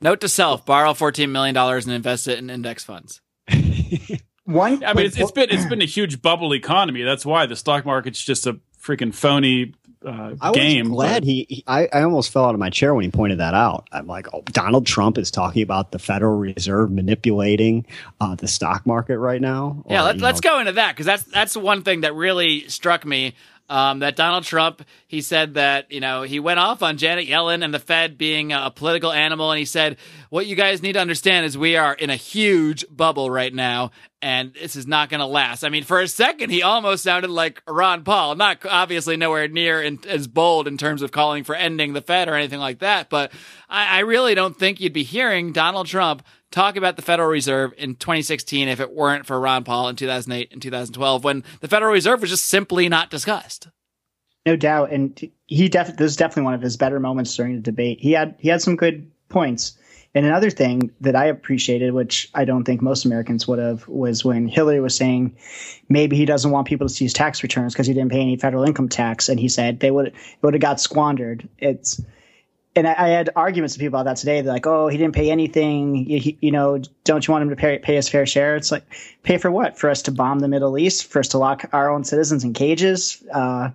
[0.00, 3.20] Note to self: borrow fourteen million dollars and invest it in index funds.
[4.44, 7.02] one, I mean, it's, it's been it's been a huge bubble economy.
[7.02, 10.88] That's why the stock market's just a freaking phony uh, I was game.
[10.90, 11.46] glad but- he.
[11.48, 13.88] he I, I almost fell out of my chair when he pointed that out.
[13.92, 17.86] I'm like, oh, Donald Trump is talking about the Federal Reserve manipulating
[18.20, 19.84] uh, the stock market right now.
[19.88, 22.14] Yeah, Or, let, let's know, go into that because that's that's the one thing that
[22.14, 23.34] really struck me
[23.68, 27.64] um, that Donald Trump, he said that, you know, he went off on Janet Yellen
[27.64, 29.50] and the Fed being a political animal.
[29.50, 29.96] And he said,
[30.30, 33.90] what you guys need to understand is we are in a huge bubble right now
[34.22, 35.64] and this is not going to last.
[35.64, 39.82] I mean, for a second, he almost sounded like Ron Paul, not obviously nowhere near
[39.82, 43.10] in, as bold in terms of calling for ending the Fed or anything like that.
[43.10, 43.32] But
[43.68, 46.22] I, I really don't think you'd be hearing Donald Trump
[46.52, 50.52] talk about the Federal Reserve in 2016 if it weren't for Ron Paul in 2008
[50.52, 53.68] and 2012 when the Federal Reserve was just simply not discussed.
[54.44, 57.62] No doubt, and he definitely this is definitely one of his better moments during the
[57.62, 58.00] debate.
[58.00, 59.78] He had he had some good points.
[60.14, 64.24] And another thing that I appreciated, which I don't think most Americans would have, was
[64.24, 65.34] when Hillary was saying
[65.88, 68.36] maybe he doesn't want people to see his tax returns because he didn't pay any
[68.36, 71.48] federal income tax, and he said they would it would have got squandered.
[71.58, 72.00] It's
[72.74, 74.40] and I, I, had arguments with people about that today.
[74.40, 76.08] They're like, "Oh, he didn't pay anything.
[76.08, 78.84] You, you, know, don't you want him to pay, pay his fair share?" It's like,
[79.22, 79.78] pay for what?
[79.78, 81.06] For us to bomb the Middle East?
[81.06, 83.22] For us to lock our own citizens in cages?
[83.32, 83.70] Uh,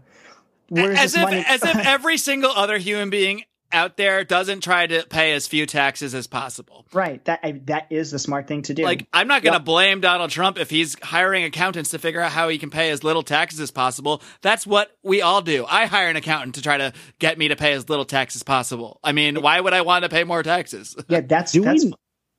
[0.76, 5.34] as if, as if every single other human being out there doesn't try to pay
[5.34, 6.86] as few taxes as possible.
[6.94, 7.24] Right.
[7.26, 8.84] That I, that is the smart thing to do.
[8.84, 9.66] Like I'm not going to yep.
[9.66, 13.04] blame Donald Trump if he's hiring accountants to figure out how he can pay as
[13.04, 14.22] little taxes as possible.
[14.42, 15.66] That's what we all do.
[15.68, 18.44] I hire an accountant to try to get me to pay as little tax as
[18.44, 19.00] possible.
[19.04, 20.96] I mean, why would I want to pay more taxes?
[21.10, 21.86] Yeah, that's that's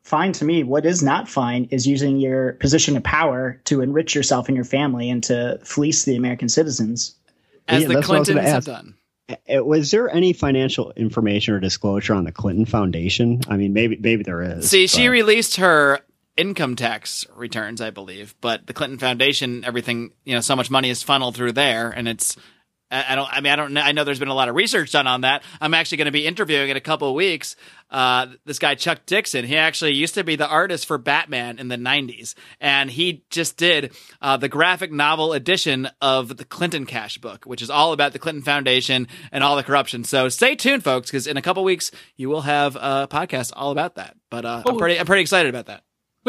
[0.02, 0.62] fine to me.
[0.62, 4.64] What is not fine is using your position of power to enrich yourself and your
[4.64, 7.14] family and to fleece the American citizens.
[7.66, 8.97] As yeah, the Clintons have done
[9.48, 13.40] was there any financial information or disclosure on the Clinton Foundation?
[13.48, 14.68] I mean, maybe maybe there is.
[14.68, 14.90] See, but.
[14.90, 16.00] she released her
[16.36, 20.88] income tax returns, I believe, but the Clinton Foundation, everything, you know, so much money
[20.88, 22.36] is funneled through there, and it's
[22.90, 23.28] I don't.
[23.30, 23.76] I mean, I don't.
[23.76, 25.42] I know there's been a lot of research done on that.
[25.60, 27.54] I'm actually going to be interviewing in a couple of weeks.
[27.90, 29.44] Uh, this guy Chuck Dixon.
[29.44, 33.58] He actually used to be the artist for Batman in the '90s, and he just
[33.58, 38.14] did uh, the graphic novel edition of the Clinton Cash book, which is all about
[38.14, 40.02] the Clinton Foundation and all the corruption.
[40.04, 43.70] So stay tuned, folks, because in a couple weeks you will have a podcast all
[43.70, 44.16] about that.
[44.30, 44.72] But uh, oh.
[44.72, 44.98] I'm pretty.
[44.98, 45.82] I'm pretty excited about that.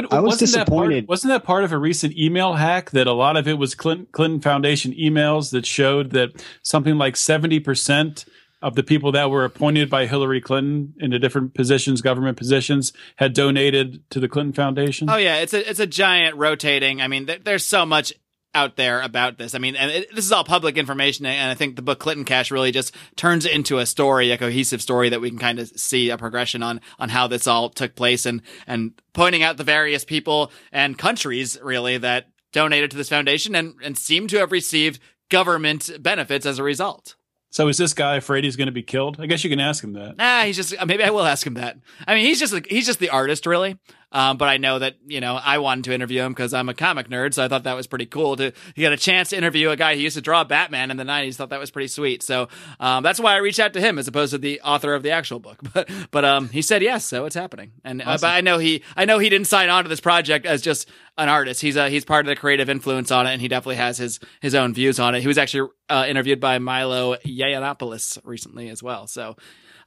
[0.08, 1.04] But I was wasn't disappointed.
[1.04, 3.58] That part, wasn't that part of a recent email hack that a lot of it
[3.58, 8.26] was Clinton, Clinton Foundation emails that showed that something like 70%
[8.62, 13.34] of the people that were appointed by Hillary Clinton into different positions, government positions, had
[13.34, 15.10] donated to the Clinton Foundation?
[15.10, 17.02] Oh yeah, it's a it's a giant rotating.
[17.02, 18.14] I mean, th- there's so much
[18.56, 19.54] out there about this.
[19.54, 22.26] I mean, and it, this is all public information, and I think the book Clinton
[22.26, 25.60] Cash really just turns it into a story, a cohesive story that we can kind
[25.60, 29.58] of see a progression on on how this all took place, and and pointing out
[29.58, 34.38] the various people and countries really that donated to this foundation and and seem to
[34.38, 37.16] have received government benefits as a result.
[37.52, 39.20] So is this guy afraid he's going to be killed?
[39.20, 40.18] I guess you can ask him that.
[40.18, 41.78] Nah, he's just maybe I will ask him that.
[42.08, 43.78] I mean, he's just he's just the artist, really.
[44.12, 46.74] Um, but I know that you know I wanted to interview him because I'm a
[46.74, 49.70] comic nerd, so I thought that was pretty cool to get a chance to interview
[49.70, 51.36] a guy who used to draw Batman in the '90s.
[51.36, 52.48] Thought that was pretty sweet, so
[52.80, 55.12] um, that's why I reached out to him as opposed to the author of the
[55.12, 55.60] actual book.
[55.72, 57.74] But but um, he said yes, so it's happening.
[57.84, 58.12] And awesome.
[58.12, 60.62] uh, but I know he I know he didn't sign on to this project as
[60.62, 61.62] just an artist.
[61.62, 64.20] He's uh, he's part of the creative influence on it, and he definitely has his
[64.42, 65.22] his own views on it.
[65.22, 69.06] He was actually uh, interviewed by Milo Yiannopoulos recently as well.
[69.06, 69.36] So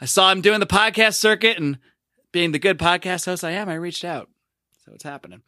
[0.01, 1.79] I saw him doing the podcast circuit and
[2.33, 4.29] being the good podcast host I am, I reached out.
[4.85, 5.43] So it's happening.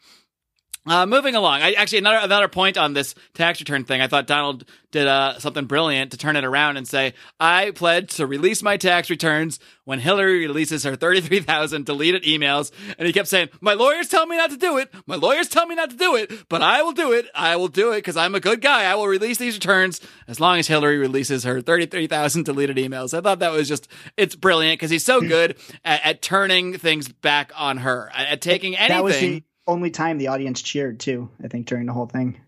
[0.86, 4.02] Uh, moving along, I actually another another point on this tax return thing.
[4.02, 8.16] I thought Donald did uh, something brilliant to turn it around and say, "I pledge
[8.16, 13.14] to release my tax returns when Hillary releases her thirty-three thousand deleted emails." And he
[13.14, 14.92] kept saying, "My lawyers tell me not to do it.
[15.06, 17.28] My lawyers tell me not to do it, but I will do it.
[17.34, 18.84] I will do it because I'm a good guy.
[18.84, 23.16] I will release these returns as long as Hillary releases her thirty-three thousand deleted emails."
[23.16, 27.08] I thought that was just it's brilliant because he's so good at, at, turning things
[27.08, 31.30] back on her, at, at taking anything only time the audience cheered too.
[31.42, 32.40] I think during the whole thing.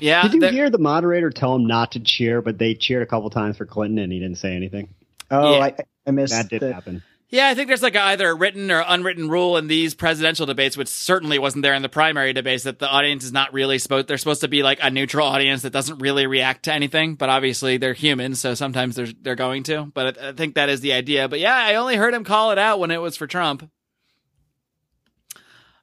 [0.00, 0.26] Yeah.
[0.28, 3.30] Did you hear the moderator tell him not to cheer, but they cheered a couple
[3.30, 4.94] times for Clinton and he didn't say anything?
[5.30, 5.64] Oh, yeah.
[5.64, 6.48] I, I missed that.
[6.48, 7.02] Did the, happen.
[7.30, 10.46] Yeah, I think there's like a, either a written or unwritten rule in these presidential
[10.46, 13.78] debates, which certainly wasn't there in the primary debates, that the audience is not really
[13.78, 14.08] supposed.
[14.08, 17.16] They're supposed to be like a neutral audience that doesn't really react to anything.
[17.16, 19.90] But obviously, they're humans, so sometimes they're they're going to.
[19.92, 21.28] But I, I think that is the idea.
[21.28, 23.70] But yeah, I only heard him call it out when it was for Trump.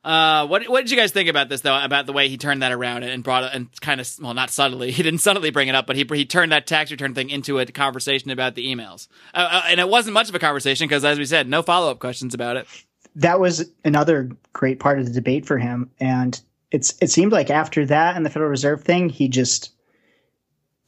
[0.06, 1.76] Uh, what what did you guys think about this though?
[1.76, 4.52] About the way he turned that around and brought it and kind of well, not
[4.52, 4.92] subtly.
[4.96, 7.58] He didn't subtly bring it up, but he he turned that tax return thing into
[7.58, 9.08] a conversation about the emails.
[9.34, 11.90] Uh, uh, and it wasn't much of a conversation because, as we said, no follow
[11.90, 12.68] up questions about it.
[13.16, 16.40] That was another great part of the debate for him, and
[16.70, 19.72] it's it seemed like after that and the Federal Reserve thing, he just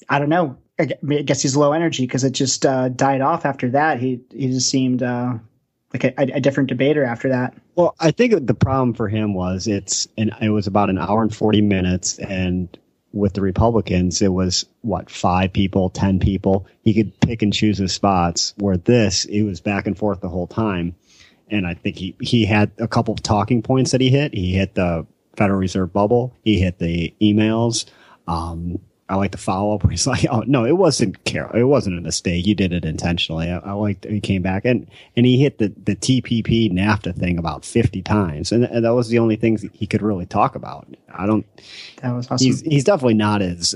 [0.07, 0.57] I don't know.
[0.79, 3.99] I guess he's low energy because it just uh, died off after that.
[3.99, 5.33] He he just seemed uh,
[5.91, 7.55] like a, a, different debater after that.
[7.77, 11.21] Well, I think the problem for him was it's and it was about an hour
[11.21, 12.75] and forty minutes, and
[13.13, 16.67] with the Republicans, it was what five people, ten people.
[16.83, 18.55] He could pick and choose his spots.
[18.57, 20.95] Where this, it was back and forth the whole time.
[21.49, 24.33] And I think he he had a couple of talking points that he hit.
[24.33, 25.05] He hit the
[25.37, 26.35] Federal Reserve bubble.
[26.43, 27.85] He hit the emails.
[28.27, 31.51] Um, I like the follow up where he's like, "Oh no, it wasn't Carol.
[31.55, 32.45] It wasn't a mistake.
[32.45, 35.69] You did it intentionally." I, I liked he came back and and he hit the
[35.83, 39.87] the TPP NAFTA thing about fifty times, and, and that was the only things he
[39.87, 40.87] could really talk about.
[41.13, 41.45] I don't.
[42.01, 42.45] That was awesome.
[42.45, 43.75] He's he's definitely not as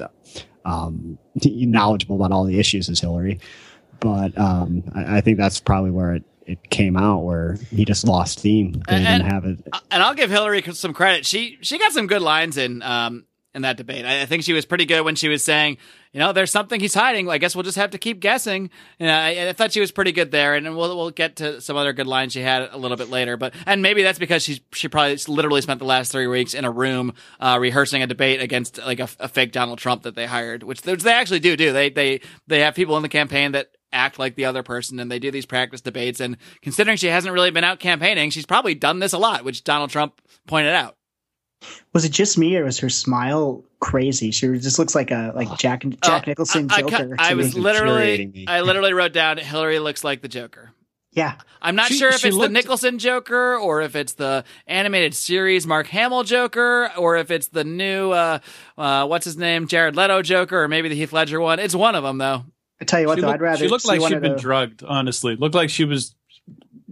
[0.65, 3.39] um, knowledgeable about all the issues as Hillary,
[3.99, 8.05] but um, I, I think that's probably where it it came out where he just
[8.05, 8.73] lost steam.
[8.87, 9.59] They And- didn't have it.
[9.91, 11.25] and I'll give Hillary some credit.
[11.25, 14.05] She she got some good lines in um in that debate.
[14.05, 15.77] I, I think she was pretty good when she was saying,
[16.13, 17.29] you know, there's something he's hiding.
[17.29, 18.69] I guess we'll just have to keep guessing.
[18.99, 21.77] Know, I, I thought she was pretty good there, and we'll we'll get to some
[21.77, 23.37] other good lines she had a little bit later.
[23.37, 26.65] But and maybe that's because she she probably literally spent the last three weeks in
[26.65, 30.25] a room uh, rehearsing a debate against like a, a fake Donald Trump that they
[30.25, 31.71] hired, which, which they actually do do.
[31.71, 35.11] They they they have people in the campaign that act like the other person and
[35.11, 38.73] they do these practice debates and considering she hasn't really been out campaigning she's probably
[38.73, 40.95] done this a lot which donald trump pointed out
[41.93, 44.31] was it just me or was her smile crazy?
[44.31, 47.15] She just looks like a like Jack Jack Nicholson Oh, I, I, Joker.
[47.19, 47.61] I to was me.
[47.61, 50.71] literally i literally wrote down hillary looks like the joker
[51.13, 51.35] yeah.
[51.61, 55.13] i'm not She- sure if it's looked- the nicholson joker or if it's the animated
[55.13, 58.39] series mark hamill joker or if it's the new uh,
[58.77, 61.95] uh what's his name jared leto joker or maybe the heath ledger one it's one
[61.95, 62.43] of them though
[62.79, 64.37] I tell you what, she, though, looked, I'd rather she looked like she'd been the-
[64.39, 64.83] drugged.
[64.83, 66.15] Honestly, looked like she was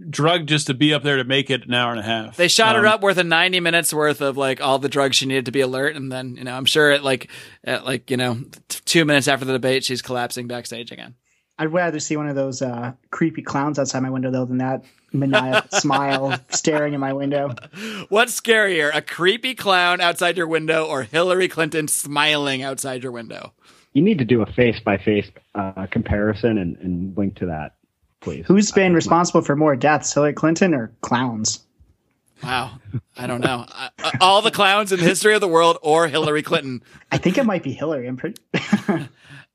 [0.08, 2.36] drugged just to be up there to make it an hour and a half.
[2.36, 5.16] They shot her Um, up worth of 90 minutes worth of like all the drugs
[5.16, 5.96] she needed to be alert.
[5.96, 7.28] And then, you know, I'm sure at like,
[7.64, 8.36] at like, you know,
[8.68, 11.14] t- two minutes after the debate, she's collapsing backstage again.
[11.58, 14.82] I'd rather see one of those uh, creepy clowns outside my window though than that
[15.12, 17.54] maniac smile staring in my window.
[18.08, 23.52] What's scarier, a creepy clown outside your window or Hillary Clinton smiling outside your window?
[23.92, 25.26] You need to do a face by face
[25.90, 27.74] comparison and, and link to that,
[28.20, 28.44] please.
[28.46, 31.60] Who's been responsible for more deaths, Hillary Clinton or clowns?
[32.42, 32.78] Wow.
[33.16, 33.66] I don't know.
[33.68, 36.82] Uh, uh, all the clowns in the history of the world or Hillary Clinton.
[37.12, 38.06] I think it might be Hillary.
[38.08, 38.40] I'm pretty.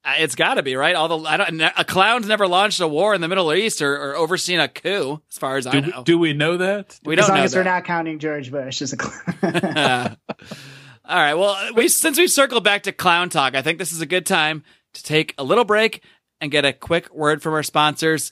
[0.07, 0.95] Uh, It's got to be right.
[0.95, 1.59] All the I don't.
[1.59, 5.19] A clown's never launched a war in the Middle East or, or overseen a coup,
[5.31, 5.93] as far as I know.
[5.97, 6.99] we, do we know that?
[7.03, 9.17] we as don't long know as we're not counting George Bush as a clown.
[11.05, 11.33] All right.
[11.33, 14.27] Well, we since we've circled back to clown talk, I think this is a good
[14.27, 16.03] time to take a little break
[16.39, 18.31] and get a quick word from our sponsors,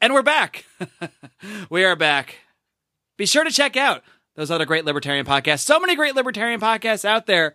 [0.00, 0.64] And we're back.
[1.70, 2.36] we are back.
[3.16, 4.02] Be sure to check out
[4.36, 5.60] those other great libertarian podcasts.
[5.60, 7.54] So many great libertarian podcasts out there.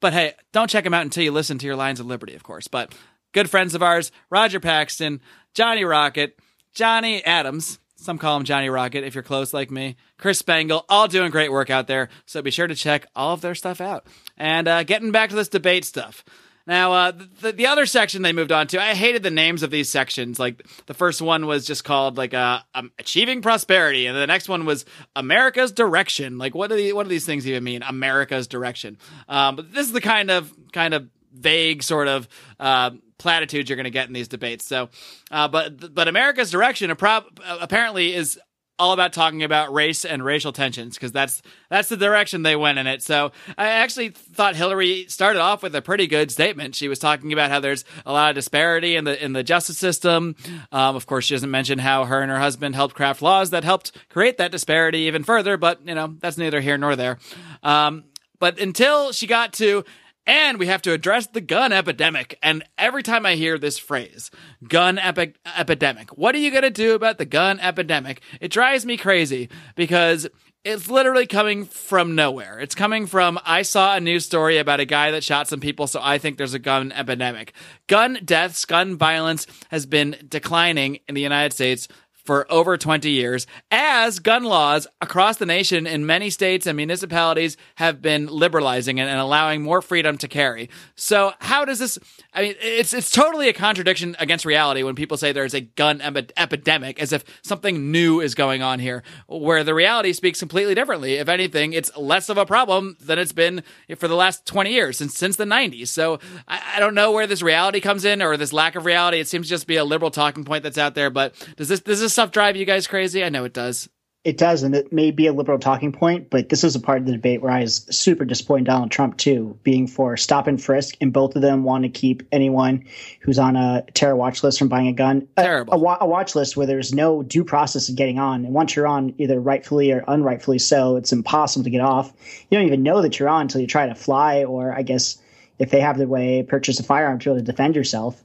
[0.00, 2.42] But hey, don't check them out until you listen to your Lions of Liberty, of
[2.42, 2.68] course.
[2.68, 2.94] But
[3.32, 5.20] good friends of ours, Roger Paxton,
[5.54, 6.38] Johnny Rocket,
[6.74, 7.78] Johnny Adams.
[7.96, 9.96] Some call him Johnny Rocket if you're close like me.
[10.18, 12.08] Chris Spangle, all doing great work out there.
[12.26, 14.06] So be sure to check all of their stuff out.
[14.36, 16.24] And uh, getting back to this debate stuff.
[16.66, 19.70] Now, uh, the, the other section they moved on to, I hated the names of
[19.70, 20.38] these sections.
[20.38, 24.48] Like the first one was just called like uh, um, achieving prosperity, and the next
[24.48, 26.38] one was America's direction.
[26.38, 27.82] Like what do the, what do these things even mean?
[27.82, 28.98] America's direction.
[29.28, 33.76] Um, but this is the kind of kind of vague sort of uh, platitudes you're
[33.76, 34.64] going to get in these debates.
[34.64, 34.88] So,
[35.30, 37.24] uh, but but America's direction appro-
[37.60, 38.38] apparently is
[38.78, 42.78] all about talking about race and racial tensions because that's that's the direction they went
[42.78, 43.02] in it.
[43.02, 46.74] So I actually thought Hillary started off with a pretty good statement.
[46.74, 49.78] She was talking about how there's a lot of disparity in the in the justice
[49.78, 50.36] system.
[50.72, 53.64] Um, of course, she doesn't mention how her and her husband helped craft laws that
[53.64, 55.56] helped create that disparity even further.
[55.56, 57.18] But you know that's neither here nor there.
[57.62, 58.04] Um,
[58.38, 59.84] but until she got to
[60.26, 62.38] And we have to address the gun epidemic.
[62.42, 64.30] And every time I hear this phrase,
[64.66, 68.20] gun epi- epidemic, what are you going to do about the gun epidemic?
[68.40, 70.28] It drives me crazy because
[70.66, 72.58] it's literally coming from nowhere.
[72.58, 75.86] It's coming from I saw a news story about a guy that shot some people,
[75.86, 77.52] so I think there's a gun epidemic.
[77.86, 81.86] Gun deaths, gun violence has been declining in the United States
[82.26, 87.56] for over 20 years as gun laws across the nation in many states and municipalities
[87.76, 90.68] have been liberalizing and, and, allowing more freedom to carry.
[90.94, 91.98] So how does this
[92.34, 96.00] I mean it's it's totally a contradiction against reality when people say there's a gun
[96.00, 100.74] epi- epidemic as if something new is going on here where the reality speaks completely
[100.74, 101.14] differently.
[101.14, 103.62] If anything, it's less of a problem than it's been
[103.96, 105.88] for the last 20 years since since the 90s.
[105.88, 106.18] So
[106.48, 109.20] I, I don't know where this reality comes in or this lack of reality.
[109.20, 111.80] It seems to just be a liberal talking point that's out there, but does this
[111.80, 113.22] does this stuff drive you guys crazy?
[113.22, 113.90] I know it does.
[114.24, 116.98] It does, and it may be a liberal talking point, but this is a part
[116.98, 120.60] of the debate where I was super disappointed Donald Trump too, being for stop and
[120.60, 122.86] frisk, and both of them want to keep anyone
[123.20, 125.28] who's on a terror watch list from buying a gun.
[125.36, 125.74] Terrible.
[125.74, 128.74] A, a, a watch list where there's no due process of getting on, and once
[128.74, 132.12] you're on, either rightfully or unrightfully so, it's impossible to get off.
[132.50, 135.18] You don't even know that you're on until you try to fly, or I guess
[135.60, 138.20] if they have the way, purchase a firearm to be able to defend yourself.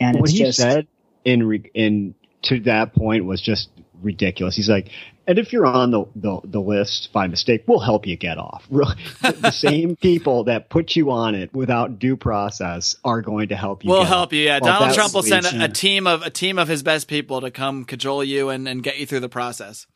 [0.00, 0.88] And what it's he just said
[1.24, 3.68] in re- in to that point was just
[4.02, 4.56] ridiculous.
[4.56, 4.90] He's like,
[5.26, 8.66] and if you're on the, the, the list by mistake, we'll help you get off.
[8.70, 13.84] the same people that put you on it without due process are going to help
[13.84, 13.90] you.
[13.90, 14.32] We'll help off.
[14.32, 14.44] you.
[14.44, 17.08] Yeah, Well, Donald Trump will send a, a team of a team of his best
[17.08, 19.86] people to come cajole you and, and get you through the process.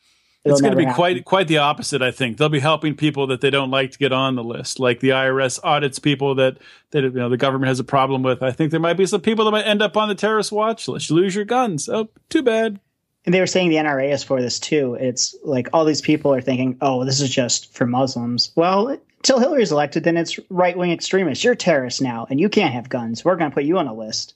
[0.45, 0.97] It'll it's going to be happen.
[0.97, 2.03] quite quite the opposite.
[2.03, 4.81] I think they'll be helping people that they don't like to get on the list,
[4.81, 6.59] like the IRS audits people that
[6.91, 8.43] that you know the government has a problem with.
[8.43, 10.89] I think there might be some people that might end up on the terrorist watch
[10.89, 11.11] list.
[11.11, 11.89] You lose your guns.
[11.89, 12.81] Oh, too bad.
[13.25, 14.95] And they were saying the NRA is for this too.
[14.99, 18.51] It's like all these people are thinking, oh, this is just for Muslims.
[18.57, 21.45] Well, until Hillary's elected, then it's right wing extremists.
[21.45, 23.25] You're terrorists now, and you can't have guns.
[23.25, 24.35] We're going to put you on a list.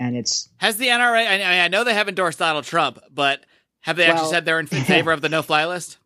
[0.00, 1.26] And it's Has the NRA?
[1.26, 3.44] I, I I know they have endorsed Donald Trump, but
[3.88, 5.98] have they actually said they're in favor of the no fly list?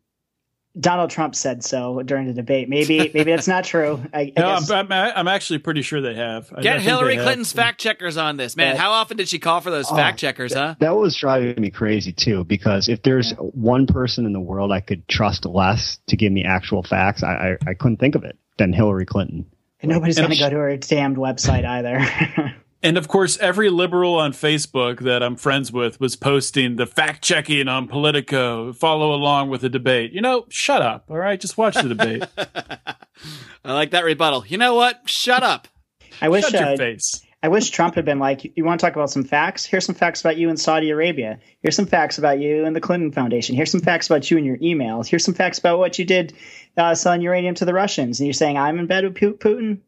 [0.79, 2.67] Donald Trump said so during the debate.
[2.67, 4.01] Maybe maybe that's not true.
[4.11, 6.51] I, I No, guess, I'm, I'm, I'm actually pretty sure they have.
[6.51, 7.25] I- I Get Hillary they have.
[7.25, 8.73] Clinton's fact checkers on this, man.
[8.73, 10.73] But- How often did she call for those oh, fact checkers, huh?
[10.79, 14.79] That was driving me crazy too, because if there's one person in the world I
[14.79, 18.39] could trust less to give me actual facts, I, I, I couldn't think of it
[18.57, 19.45] than Hillary Clinton.
[19.79, 22.55] and nobody's going to go to her damned website either.
[22.83, 27.23] And of course, every liberal on Facebook that I'm friends with was posting the fact
[27.23, 28.73] checking on Politico.
[28.73, 30.11] Follow along with the debate.
[30.11, 31.05] You know, shut up.
[31.09, 32.25] All right, just watch the debate.
[33.63, 34.45] I like that rebuttal.
[34.45, 35.09] You know what?
[35.09, 35.69] Shut up.
[36.21, 37.25] I wish shut your uh, face.
[37.41, 39.65] I wish Trump had been like, you want to talk about some facts?
[39.65, 41.39] Here's some facts about you in Saudi Arabia.
[41.61, 43.55] Here's some facts about you in the Clinton Foundation.
[43.55, 45.07] Here's some facts about you and your emails.
[45.07, 46.33] Here's some facts about what you did
[46.75, 48.19] uh, selling uranium to the Russians.
[48.19, 49.79] And you're saying I'm in bed with Putin?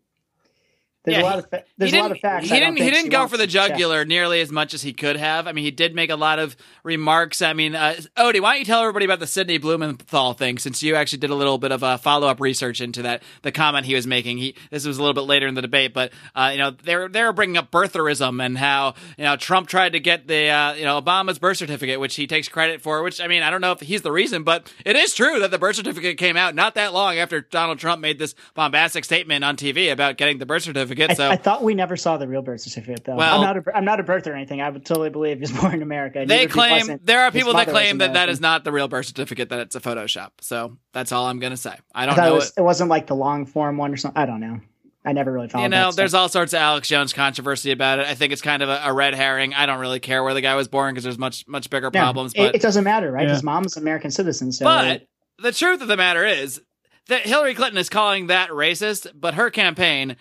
[1.06, 2.50] There's Yeah, a lot of fa- there's a lot of facts.
[2.50, 2.78] He didn't.
[2.78, 3.72] He didn't go for the check.
[3.72, 5.48] jugular nearly as much as he could have.
[5.48, 7.42] I mean, he did make a lot of remarks.
[7.42, 10.58] I mean, uh, Odie, why don't you tell everybody about the Sidney Blumenthal thing?
[10.58, 13.52] Since you actually did a little bit of a follow up research into that, the
[13.52, 14.38] comment he was making.
[14.38, 16.96] He this was a little bit later in the debate, but uh, you know they
[16.96, 20.50] were they were bringing up birtherism and how you know Trump tried to get the
[20.50, 23.04] uh, you know Obama's birth certificate, which he takes credit for.
[23.04, 25.52] Which I mean, I don't know if he's the reason, but it is true that
[25.52, 29.44] the birth certificate came out not that long after Donald Trump made this bombastic statement
[29.44, 30.95] on TV about getting the birth certificate.
[31.00, 33.16] I, so I thought we never saw the real birth certificate, though.
[33.16, 34.62] Well- I'm not a I'm not a birther or anything.
[34.62, 36.20] I would totally believe he was born in America.
[36.20, 38.88] they Neither if claim there are people that claim that that is not the real
[38.88, 42.16] birth certificate that it's a photoshop so that's all i'm gonna say i I don't
[42.16, 42.54] thought it, know was, it.
[42.58, 44.22] it wasn't like the long form one or something.
[44.22, 44.60] I don't know.
[45.08, 46.22] I never really followed you know that there's stuff.
[46.22, 48.92] all sorts of alex jones controversy about it i think it's kind of a, a
[48.94, 51.70] red herring i don't really care where the guy was born because there's much much
[51.70, 53.28] bigger Yeah, problems it, but it doesn't matter, right?
[53.28, 53.34] Yeah.
[53.34, 56.60] His mom's an American citizen, so but the truth of the matter is
[57.08, 60.16] that hillary clinton is calling that racist but her campaign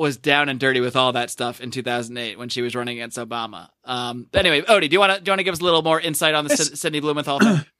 [0.00, 3.18] was down and dirty with all that stuff in 2008 when she was running against
[3.18, 3.68] Obama.
[3.84, 5.64] Um, but anyway, Odie, do you want to do you want to give us a
[5.64, 6.68] little more insight on the Yes.
[6.68, 7.60] Sid- Sidney Blumenthal thing?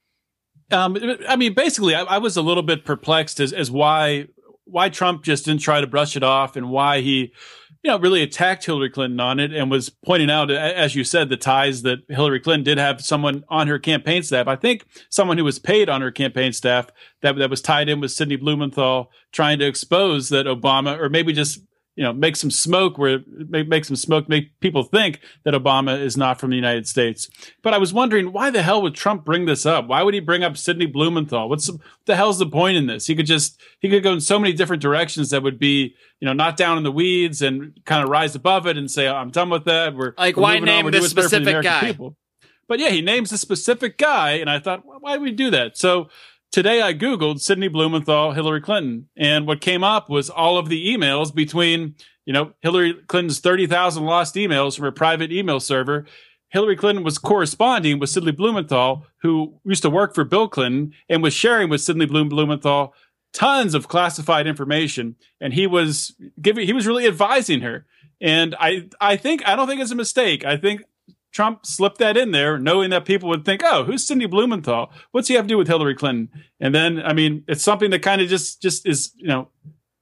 [0.73, 0.97] Um,
[1.29, 4.29] I mean, basically, I, I was a little bit perplexed as, as why
[4.67, 7.33] why Trump just didn't try to brush it off and why he,
[7.83, 11.29] you know, really attacked Hillary Clinton on it and was pointing out, as you said,
[11.29, 14.47] the ties that Hillary Clinton did have someone on her campaign staff.
[14.47, 16.87] I think someone who was paid on her campaign staff
[17.21, 21.33] that that was tied in with Sidney Blumenthal, trying to expose that Obama, or maybe
[21.33, 21.59] just
[22.01, 23.19] you know make some smoke where
[23.51, 27.29] make, make some smoke make people think that obama is not from the united states
[27.63, 30.21] but i was wondering why the hell would trump bring this up why would he
[30.21, 33.27] bring up sidney blumenthal what's the, what the hell's the point in this he could
[33.27, 36.57] just he could go in so many different directions that would be you know not
[36.57, 39.51] down in the weeds and kind of rise above it and say oh, i'm done
[39.51, 40.65] with that we're Like, we're why on.
[40.65, 41.81] name this what's better for the specific guy?
[41.83, 42.17] people.
[42.67, 45.77] but yeah he names a specific guy and i thought why would we do that
[45.77, 46.09] so
[46.51, 50.95] today I Googled Sidney Blumenthal, Hillary Clinton, and what came up was all of the
[50.95, 51.95] emails between,
[52.25, 56.07] you know, Hillary Clinton's 30,000 lost emails from her private email server.
[56.51, 61.23] Hillary Clinton was corresponding with Sidney Blumenthal, who used to work for Bill Clinton and
[61.23, 62.95] was sharing with Sidney Blum Blumenthal
[63.33, 65.15] tons of classified information.
[65.41, 67.87] And he was giving, he was really advising her.
[68.21, 70.45] And I, I think, I don't think it's a mistake.
[70.45, 70.83] I think
[71.33, 74.91] Trump slipped that in there, knowing that people would think, "Oh, who's Sidney Blumenthal?
[75.13, 76.29] What's he have to do with Hillary Clinton?"
[76.59, 79.49] And then, I mean, it's something that kind of just just is, you know,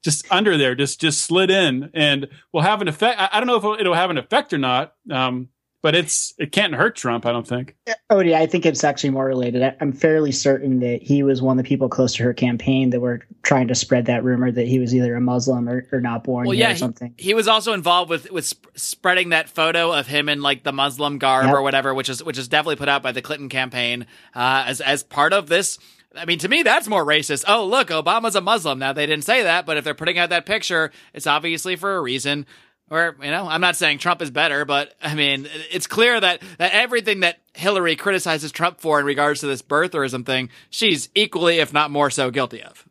[0.02, 3.20] just under there, just just slid in, and will have an effect.
[3.20, 4.94] I, I don't know if it'll have an effect or not.
[5.10, 5.48] Um,
[5.80, 7.24] but it's it can't hurt Trump.
[7.24, 7.76] I don't think.
[8.10, 9.76] Odie, I think it's actually more related.
[9.80, 13.00] I'm fairly certain that he was one of the people close to her campaign that
[13.00, 16.24] were trying to spread that rumor that he was either a Muslim or, or not
[16.24, 17.14] born well, here yeah, or something.
[17.16, 20.64] He, he, was also involved with with sp- spreading that photo of him in like
[20.64, 21.54] the Muslim garb yep.
[21.54, 24.80] or whatever, which is which is definitely put out by the Clinton campaign uh, as
[24.80, 25.78] as part of this.
[26.16, 27.44] I mean, to me, that's more racist.
[27.46, 28.78] Oh, look, Obama's a Muslim.
[28.78, 31.96] Now, they didn't say that, but if they're putting out that picture, it's obviously for
[31.96, 32.46] a reason
[32.90, 36.42] or you know i'm not saying trump is better but i mean it's clear that,
[36.58, 41.58] that everything that hillary criticizes trump for in regards to this birtherism thing she's equally
[41.58, 42.86] if not more so guilty of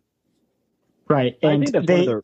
[1.07, 2.21] right and they, the...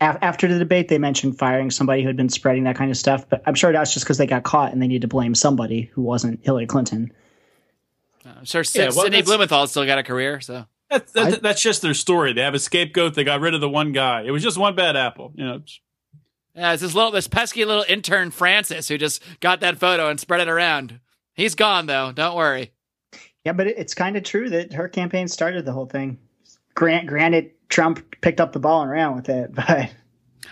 [0.00, 3.28] after the debate they mentioned firing somebody who had been spreading that kind of stuff
[3.28, 5.90] but i'm sure that's just because they got caught and they need to blame somebody
[5.94, 7.12] who wasn't hillary clinton
[8.24, 11.62] uh, i'm sure yeah, well, sidney blumenthal still got a career so that's, that's, that's,
[11.62, 12.34] just their story.
[12.34, 13.14] They have a scapegoat.
[13.14, 14.24] They got rid of the one guy.
[14.26, 15.32] It was just one bad apple.
[15.34, 15.62] You know,
[16.54, 20.20] yeah, it's this little, this pesky little intern Francis who just got that photo and
[20.20, 21.00] spread it around.
[21.34, 22.12] He's gone though.
[22.12, 22.72] Don't worry.
[23.44, 26.18] Yeah, but it's kind of true that her campaign started the whole thing.
[26.74, 29.90] Grant, granted, Trump picked up the ball and ran with it, but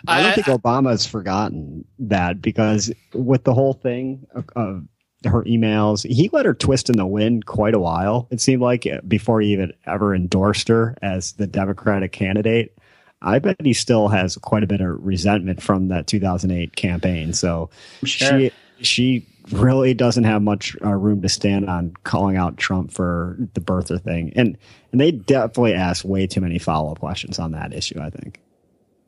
[0.06, 4.84] I don't think Obama's forgotten that because with the whole thing of, of
[5.24, 8.26] her emails, he let her twist in the wind quite a while.
[8.30, 12.78] It seemed like before he even ever endorsed her as the Democratic candidate.
[13.22, 17.32] I bet he still has quite a bit of resentment from that 2008 campaign.
[17.32, 17.70] So
[18.04, 18.38] sure.
[18.38, 23.36] she she really doesn't have much uh, room to stand on calling out Trump for
[23.54, 24.32] the birther thing.
[24.36, 24.56] And
[24.92, 28.00] and they definitely asked way too many follow up questions on that issue.
[28.00, 28.40] I think.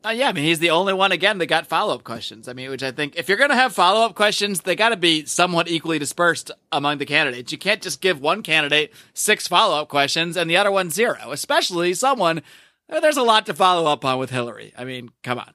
[0.05, 2.49] Uh, yeah, I mean, he's the only one again that got follow up questions.
[2.49, 4.89] I mean, which I think if you're going to have follow up questions, they got
[4.89, 7.53] to be somewhat equally dispersed among the candidates.
[7.53, 11.31] You can't just give one candidate six follow up questions and the other one zero,
[11.31, 12.41] especially someone
[12.89, 14.73] there's a lot to follow up on with Hillary.
[14.77, 15.53] I mean, come on.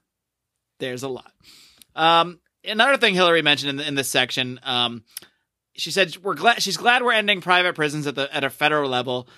[0.79, 1.33] There's a lot.
[1.95, 5.05] Um, another thing Hillary mentioned in, the, in this section, um,
[5.75, 8.89] she said we're glad she's glad we're ending private prisons at the at a federal
[8.89, 9.29] level,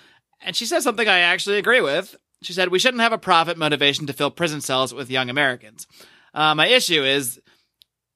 [0.41, 2.15] and she said something I actually agree with.
[2.41, 5.87] She said we shouldn't have a profit motivation to fill prison cells with young Americans.
[6.33, 7.40] Uh, my issue is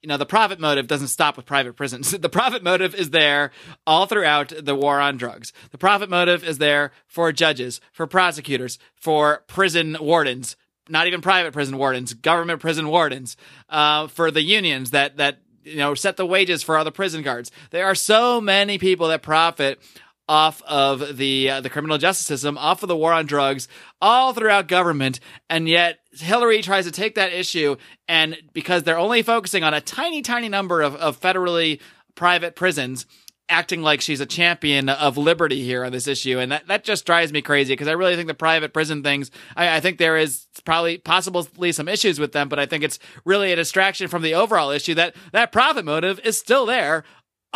[0.06, 2.16] you know, the profit motive doesn't stop with private prisons.
[2.26, 3.50] The profit motive is there
[3.88, 5.52] all throughout the war on drugs.
[5.72, 10.58] The profit motive is there for judges, for prosecutors, for prison wardens,
[10.90, 13.36] not even private prison wardens, government prison wardens,
[13.70, 17.24] uh, for the unions that, that, you know, set the wages for all the prison
[17.24, 17.52] guards.
[17.72, 19.82] There are so many people that profit
[20.28, 23.68] off of the uh, the criminal justice system, off of the war on drugs,
[24.02, 25.20] all throughout government,
[25.50, 27.76] and yet Hillary tries to take that issue
[28.08, 31.80] and because they're only focusing on a tiny, tiny number of, of federally
[32.16, 33.06] private prisons,
[33.50, 36.40] acting like she's a champion of liberty here on this issue.
[36.40, 39.30] And that, that just drives me crazy because I really think the private prison things,
[39.56, 42.98] I, I, think there is probably possibly some issues with them, but I think it's
[43.24, 47.04] really a distraction from the overall issue that that profit motive is still there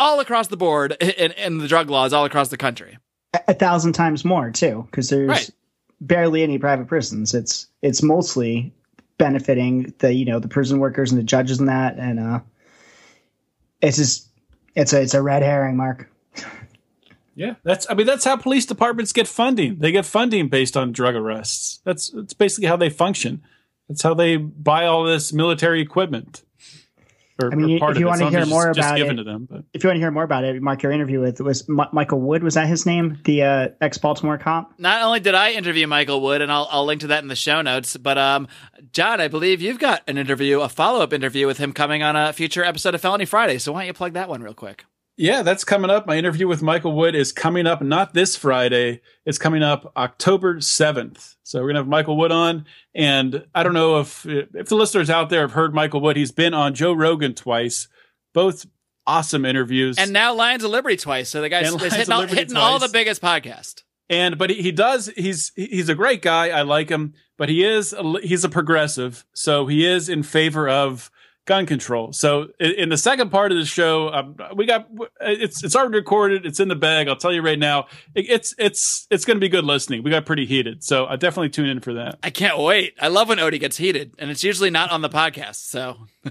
[0.00, 2.98] all across the board and, in the drug laws all across the country.
[3.46, 5.50] A, thousand times more too, because there's right.
[6.00, 7.32] barely any private prisons.
[7.32, 8.72] It's it's mostly
[9.18, 12.40] benefiting the you know the prison workers and the judges and that, and uh,
[13.80, 14.26] it's just
[14.74, 16.10] it's a it's a red herring, Mark.
[17.36, 17.86] Yeah, that's.
[17.88, 19.76] I mean, that's how police departments get funding.
[19.78, 21.80] They get funding based on drug arrests.
[21.84, 23.42] That's that's basically how they function.
[23.88, 26.42] That's how they buy all this military equipment.
[27.40, 29.96] Or, I mean, if you want to hear more about it, them, if you want
[29.96, 32.42] to hear more about it, Mark, your interview with was M- Michael Wood.
[32.42, 33.18] Was that his name?
[33.24, 34.72] The uh, ex Baltimore cop.
[34.78, 37.36] Not only did I interview Michael Wood, and I'll, I'll link to that in the
[37.36, 38.48] show notes, but um,
[38.92, 42.16] John, I believe you've got an interview, a follow up interview with him coming on
[42.16, 43.58] a future episode of Felony Friday.
[43.58, 44.84] So why don't you plug that one real quick?
[45.20, 46.06] Yeah, that's coming up.
[46.06, 49.02] My interview with Michael Wood is coming up not this Friday.
[49.26, 51.36] It's coming up October 7th.
[51.42, 52.64] So we're going to have Michael Wood on.
[52.94, 56.16] And I don't know if if the listeners out there have heard Michael Wood.
[56.16, 57.86] He's been on Joe Rogan twice,
[58.32, 58.64] both
[59.06, 59.98] awesome interviews.
[59.98, 61.28] And now Lions of Liberty twice.
[61.28, 63.82] So the guy's hitting, all, hitting all, the biggest podcast.
[64.08, 66.48] And but he, he does he's he's a great guy.
[66.48, 69.26] I like him, but he is a, he's a progressive.
[69.34, 71.10] So he is in favor of
[71.50, 72.12] gun control.
[72.12, 74.86] So in, in the second part of the show, um, we got
[75.20, 76.46] it's it's already recorded.
[76.46, 77.08] It's in the bag.
[77.08, 80.04] I'll tell you right now, it, it's it's it's going to be good listening.
[80.04, 82.20] We got pretty heated, so I definitely tune in for that.
[82.22, 82.94] I can't wait.
[83.00, 85.56] I love when Odie gets heated, and it's usually not on the podcast.
[85.56, 86.06] So.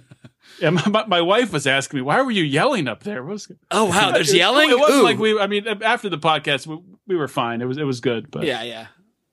[0.59, 3.85] Yeah, my, my wife was asking me, "Why were you yelling up there?" Was oh
[3.85, 4.69] wow, there's it, yelling.
[4.69, 5.03] It wasn't Ooh.
[5.03, 5.39] like we.
[5.39, 7.61] I mean, after the podcast, we, we were fine.
[7.61, 8.29] It was it was good.
[8.29, 8.87] But yeah, yeah.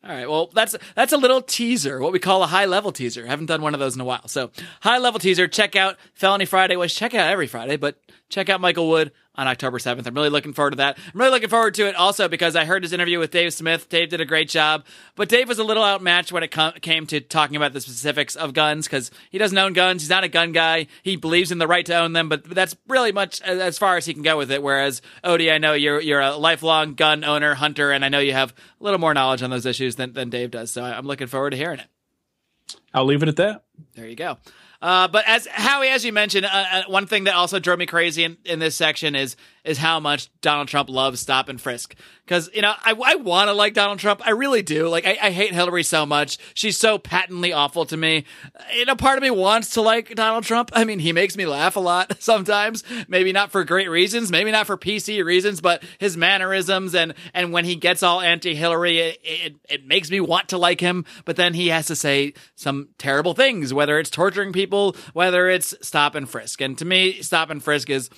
[0.06, 0.30] All right.
[0.30, 3.26] Well, that's that's a little teaser, what we call a high level teaser.
[3.26, 4.28] haven't done one of those in a while.
[4.28, 4.52] So,
[4.82, 5.48] high level teaser.
[5.48, 6.76] Check out Felony Friday.
[6.76, 7.98] Which check out every Friday, but
[8.28, 10.06] check out Michael Wood on October 7th.
[10.06, 10.98] I'm really looking forward to that.
[11.12, 13.88] I'm really looking forward to it also because I heard his interview with Dave Smith.
[13.88, 14.84] Dave did a great job,
[15.14, 18.36] but Dave was a little outmatched when it com- came to talking about the specifics
[18.36, 20.02] of guns because he doesn't own guns.
[20.02, 20.86] He's not a gun guy.
[21.02, 24.06] He believes in the right to own them, but that's really much as far as
[24.06, 24.62] he can go with it.
[24.62, 28.32] Whereas Odie, I know you're you're a lifelong gun owner, hunter, and I know you
[28.32, 30.70] have a little more knowledge on those issues than, than Dave does.
[30.70, 31.86] So I'm looking forward to hearing it.
[32.92, 33.64] I'll leave it at that.
[33.94, 34.38] There you go.
[34.82, 37.86] Uh, but as Howie, as you mentioned, uh, uh, one thing that also drove me
[37.86, 39.36] crazy in, in this section is
[39.66, 41.94] is how much Donald Trump loves stop and frisk.
[42.24, 44.88] Because you know, I, I want to like Donald Trump, I really do.
[44.88, 48.24] Like, I, I, hate Hillary so much; she's so patently awful to me.
[48.74, 50.70] You know, part of me wants to like Donald Trump.
[50.72, 52.82] I mean, he makes me laugh a lot sometimes.
[53.06, 57.52] Maybe not for great reasons, maybe not for PC reasons, but his mannerisms and and
[57.52, 61.04] when he gets all anti-Hillary, it, it, it makes me want to like him.
[61.24, 65.74] But then he has to say some terrible things, whether it's torturing people, whether it's
[65.80, 66.60] stop and frisk.
[66.60, 68.10] And to me, stop and frisk is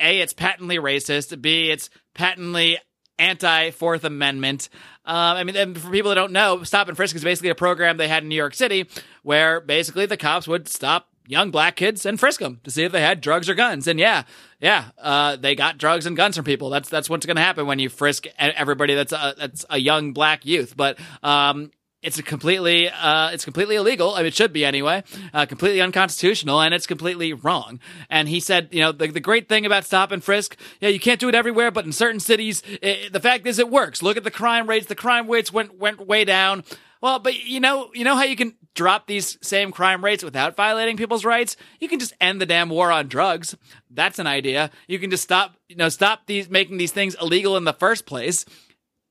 [0.00, 1.40] a, it's patently racist.
[1.40, 2.78] B, it's patently
[3.18, 4.68] anti Fourth Amendment.
[5.04, 7.96] Um, I mean, for people that don't know, Stop and Frisk is basically a program
[7.96, 8.88] they had in New York City
[9.22, 12.92] where basically the cops would stop young black kids and frisk them to see if
[12.92, 13.86] they had drugs or guns.
[13.86, 14.24] And yeah,
[14.60, 16.70] yeah, uh, they got drugs and guns from people.
[16.70, 20.12] That's that's what's going to happen when you frisk everybody that's a, that's a young
[20.12, 20.76] black youth.
[20.76, 21.70] But um,
[22.02, 24.14] it's completely uh, it's completely illegal.
[24.14, 25.02] I mean, it should be anyway.
[25.32, 27.80] Uh, completely unconstitutional, and it's completely wrong.
[28.10, 31.00] And he said, you know, the, the great thing about stop and frisk, yeah, you
[31.00, 34.02] can't do it everywhere, but in certain cities, it, the fact is, it works.
[34.02, 34.86] Look at the crime rates.
[34.86, 36.64] The crime rates went went way down.
[37.00, 40.56] Well, but you know, you know how you can drop these same crime rates without
[40.56, 41.56] violating people's rights?
[41.80, 43.56] You can just end the damn war on drugs.
[43.90, 44.70] That's an idea.
[44.86, 48.06] You can just stop, you know, stop these making these things illegal in the first
[48.06, 48.44] place.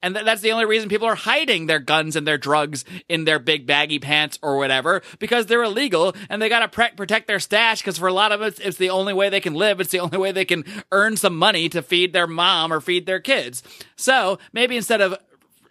[0.05, 3.25] And th- that's the only reason people are hiding their guns and their drugs in
[3.25, 7.25] their big baggy pants or whatever because they're illegal and they got to pre- protect
[7.25, 9.79] their stash because for a lot of us, it's the only way they can live.
[9.79, 13.07] It's the only way they can earn some money to feed their mom or feed
[13.07, 13.63] their kids.
[13.95, 15.17] So maybe instead of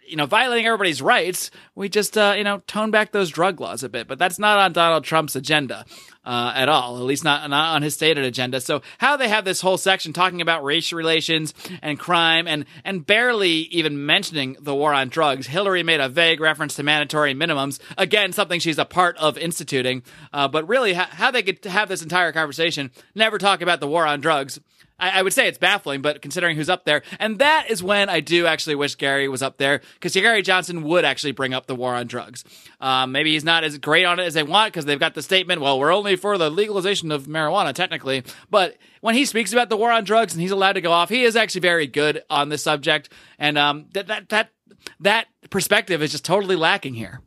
[0.07, 3.83] you know, violating everybody's rights, we just, uh, you know, tone back those drug laws
[3.83, 4.07] a bit.
[4.07, 5.85] But that's not on Donald Trump's agenda
[6.25, 8.59] uh, at all, at least not, not on his stated agenda.
[8.59, 13.05] So how they have this whole section talking about race relations and crime and, and
[13.05, 15.47] barely even mentioning the war on drugs.
[15.47, 17.79] Hillary made a vague reference to mandatory minimums.
[17.97, 20.03] Again, something she's a part of instituting.
[20.33, 24.05] Uh, but really, how they could have this entire conversation, never talk about the war
[24.05, 24.59] on drugs.
[24.99, 28.09] I, I, would say it's baffling, but considering who's up there, and that is when
[28.09, 31.65] I do actually wish Gary was up there because Gary Johnson would actually bring up
[31.65, 32.43] the war on drugs.
[32.79, 35.21] Um, maybe he's not as great on it as they want because they've got the
[35.21, 38.23] statement, well, we're only for the legalization of marijuana, technically.
[38.49, 41.09] But when he speaks about the war on drugs and he's allowed to go off,
[41.09, 44.51] he is actually very good on this subject, and um, that that that
[44.99, 47.21] that perspective is just totally lacking here.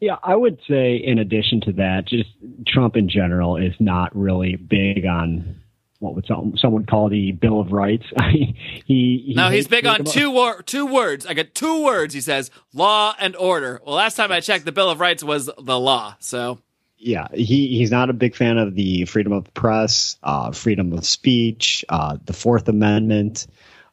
[0.00, 2.28] Yeah, I would say in addition to that, just
[2.66, 5.60] Trump in general is not really big on
[5.98, 8.04] what would some, someone call the Bill of Rights.
[8.30, 11.26] he, he no, he's big on two wor- two words.
[11.26, 12.14] I got two words.
[12.14, 13.80] He says law and order.
[13.84, 16.16] Well, last time I checked, the Bill of Rights was the law.
[16.18, 16.58] So
[16.98, 20.92] yeah, he he's not a big fan of the freedom of the press, uh, freedom
[20.92, 23.46] of speech, uh, the Fourth Amendment,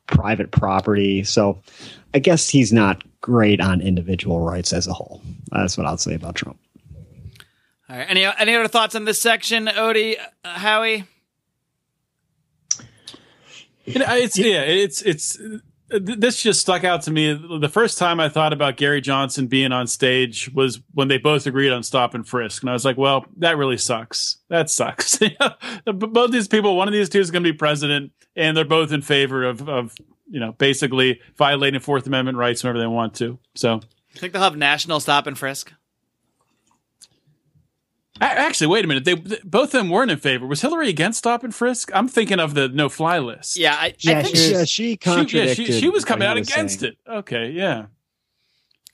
[0.08, 1.24] private property.
[1.24, 1.62] So
[2.14, 5.22] I guess he's not great on individual rights as a whole.
[5.52, 6.60] That's what I'll say about Trump.
[7.90, 8.10] All right.
[8.10, 11.06] Any any other thoughts on this section, Odie, uh, Howie?
[13.86, 15.38] You know, it's yeah, it's it's
[15.90, 17.34] this just stuck out to me.
[17.34, 21.46] The first time I thought about Gary Johnson being on stage was when they both
[21.46, 24.38] agreed on stop and frisk, and I was like, "Well, that really sucks.
[24.50, 25.20] That sucks."
[25.86, 28.92] both these people, one of these two is going to be president, and they're both
[28.92, 29.96] in favor of of
[30.30, 33.38] you know basically violating Fourth Amendment rights whenever they want to.
[33.56, 33.82] So,
[34.14, 35.72] you think they'll have national stop and frisk?
[38.24, 39.06] Actually, wait a minute.
[39.06, 40.46] They both of them weren't in favor.
[40.46, 41.92] Was Hillary against stop and frisk?
[41.94, 43.58] I'm thinking of the no fly list.
[43.58, 45.56] Yeah, I, yeah, I think she, she, yeah, she contradicted.
[45.56, 46.94] She, yeah, she, she was coming out was against saying.
[47.06, 47.12] it.
[47.12, 47.86] Okay, yeah,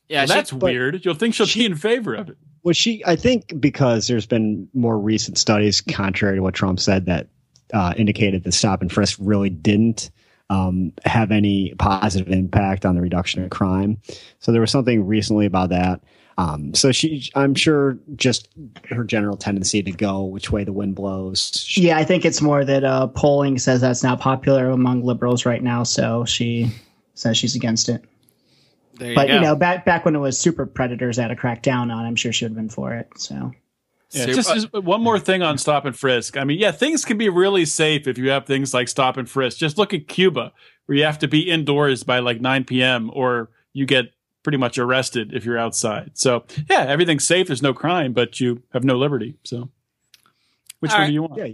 [0.08, 0.22] yeah.
[0.22, 1.06] well, she, that's weird.
[1.06, 2.38] You'll think she'll she- be in favor of it.
[2.64, 7.06] Well, she, I think, because there's been more recent studies, contrary to what Trump said,
[7.06, 7.28] that
[7.74, 10.12] uh, indicated the stop and frisk really didn't
[10.50, 13.98] um, have any positive impact on the reduction of crime.
[14.40, 16.02] So there was something recently about that.
[16.40, 18.48] Um, so she, I'm sure, just
[18.90, 21.52] her general tendency to go which way the wind blows.
[21.68, 25.46] She, Yeah, I think it's more that uh, polling says that's not popular among liberals
[25.46, 26.72] right now, so she
[27.14, 28.06] says she's against it.
[28.94, 29.34] There you But go.
[29.36, 32.06] you know, back back when it was super predators that had to crack down on,
[32.06, 33.10] I'm sure she would have been for it.
[33.18, 33.52] So
[34.12, 36.38] Yeah, Super- just, just one more thing on stop and frisk.
[36.38, 39.30] I mean, yeah, things can be really safe if you have things like stop and
[39.30, 39.58] frisk.
[39.58, 40.54] Just look at Cuba,
[40.86, 43.12] where you have to be indoors by like 9 p.m.
[43.14, 44.14] or you get
[44.44, 46.12] pretty much arrested if you're outside.
[46.14, 47.48] So, yeah, everything's safe.
[47.48, 49.36] There's no crime, but you have no liberty.
[49.44, 49.70] So,
[50.80, 51.08] which All one right.
[51.08, 51.38] do you want?
[51.38, 51.54] yeah,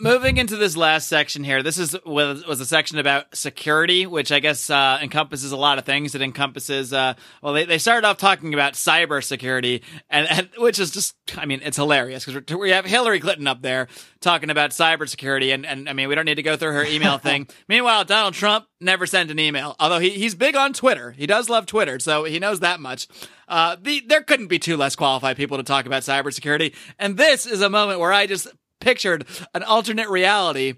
[0.00, 4.30] Moving into this last section here, this is was, was a section about security, which
[4.30, 6.14] I guess uh, encompasses a lot of things.
[6.14, 10.92] It encompasses, uh, well, they, they started off talking about cybersecurity, and, and which is
[10.92, 13.88] just, I mean, it's hilarious because we have Hillary Clinton up there
[14.20, 17.18] talking about cybersecurity, and, and I mean, we don't need to go through her email
[17.18, 17.48] thing.
[17.68, 21.10] Meanwhile, Donald Trump never sent an email, although he, he's big on Twitter.
[21.10, 23.08] He does love Twitter, so he knows that much.
[23.48, 27.46] Uh, the, there couldn't be two less qualified people to talk about cybersecurity, and this
[27.46, 28.46] is a moment where I just
[28.80, 30.74] pictured an alternate reality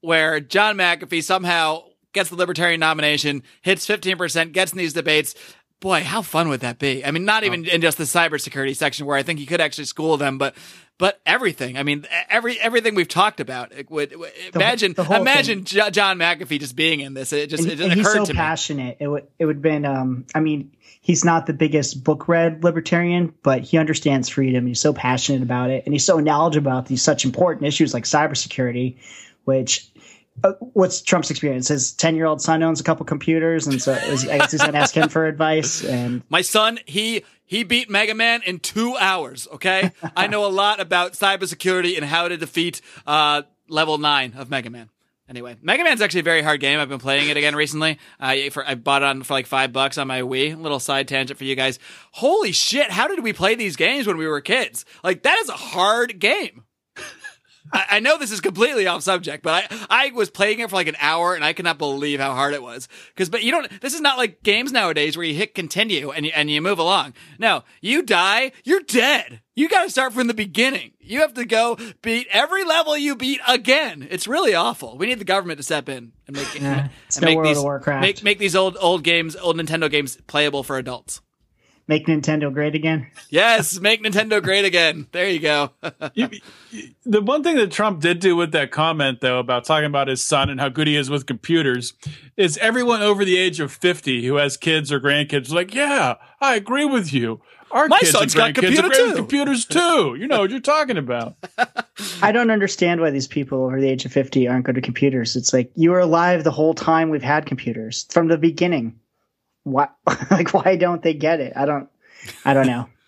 [0.00, 5.34] where John McAfee somehow gets the Libertarian nomination, hits 15%, gets in these debates.
[5.80, 7.04] Boy, how fun would that be?
[7.04, 9.86] I mean, not even in just the cybersecurity section where I think he could actually
[9.86, 10.54] school them, but
[10.98, 11.76] but everything.
[11.76, 13.72] I mean, every everything we've talked about.
[13.72, 17.32] It would, would- imagine the imagine Jo- John McAfee just being in this.
[17.32, 18.36] It just and, it just he's so to me.
[18.36, 18.98] passionate.
[19.00, 19.84] It would it would have been.
[19.84, 20.70] Um, I mean,
[21.02, 24.66] he's not the biggest book read libertarian, but he understands freedom.
[24.66, 28.04] He's so passionate about it, and he's so knowledgeable about these such important issues like
[28.04, 28.96] cybersecurity,
[29.44, 29.90] which.
[30.42, 31.68] Uh, what's Trump's experience?
[31.68, 34.96] His ten-year-old son owns a couple computers, and so I guess he's going to ask
[34.96, 35.84] him for advice.
[35.84, 39.46] And My son, he he beat Mega Man in two hours.
[39.52, 44.48] Okay, I know a lot about cybersecurity and how to defeat uh, level nine of
[44.48, 44.88] Mega Man.
[45.28, 46.78] Anyway, Mega Man's actually a very hard game.
[46.78, 47.98] I've been playing it again recently.
[48.18, 50.60] I for I bought it on for like five bucks on my Wii.
[50.60, 51.78] Little side tangent for you guys.
[52.12, 52.90] Holy shit!
[52.90, 54.84] How did we play these games when we were kids?
[55.04, 56.64] Like that is a hard game.
[57.72, 60.76] I, I know this is completely off subject, but I, I was playing it for
[60.76, 62.88] like an hour and I cannot believe how hard it was.
[63.16, 66.26] Cause, but you don't, this is not like games nowadays where you hit continue and
[66.26, 67.14] you, and you move along.
[67.38, 69.40] No, you die, you're dead.
[69.54, 70.92] You gotta start from the beginning.
[70.98, 74.06] You have to go beat every level you beat again.
[74.10, 74.96] It's really awful.
[74.96, 76.64] We need the government to step in and make, and
[77.20, 77.58] make these,
[78.00, 81.20] make, make these old, old games, old Nintendo games playable for adults.
[81.92, 83.06] Make Nintendo great again.
[83.28, 85.06] Yes, make Nintendo great again.
[85.12, 85.70] There you go.
[86.14, 86.30] You-
[86.70, 90.08] you- the one thing that Trump did do with that comment, though, about talking about
[90.08, 91.92] his son and how good he is with computers,
[92.36, 96.54] is everyone over the age of 50 who has kids or grandkids like, yeah, I
[96.54, 97.42] agree with you.
[97.70, 100.16] Our My kids son's and got grandkids computer are great with too." computers too.
[100.18, 101.36] You know what you're talking about.
[102.22, 105.36] I don't understand why these people over the age of 50 aren't good at computers.
[105.36, 108.98] It's like you were alive the whole time we've had computers from the beginning.
[109.64, 109.88] Why,
[110.30, 111.52] like, why don't they get it?
[111.56, 111.88] I don't,
[112.44, 112.88] I don't know.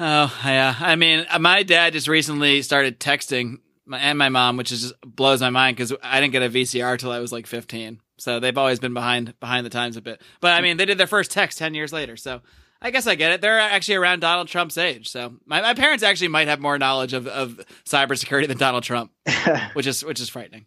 [0.00, 4.56] Oh yeah, I mean, uh, my dad just recently started texting my, and my mom,
[4.56, 7.32] which is just blows my mind because I didn't get a VCR till I was
[7.32, 8.00] like 15.
[8.18, 10.20] So they've always been behind behind the times a bit.
[10.40, 12.16] But I mean, they did their first text 10 years later.
[12.16, 12.42] So
[12.80, 13.40] I guess I get it.
[13.40, 15.08] They're actually around Donald Trump's age.
[15.08, 19.10] So my, my parents actually might have more knowledge of, of cybersecurity than Donald Trump,
[19.72, 20.66] which is which is frightening.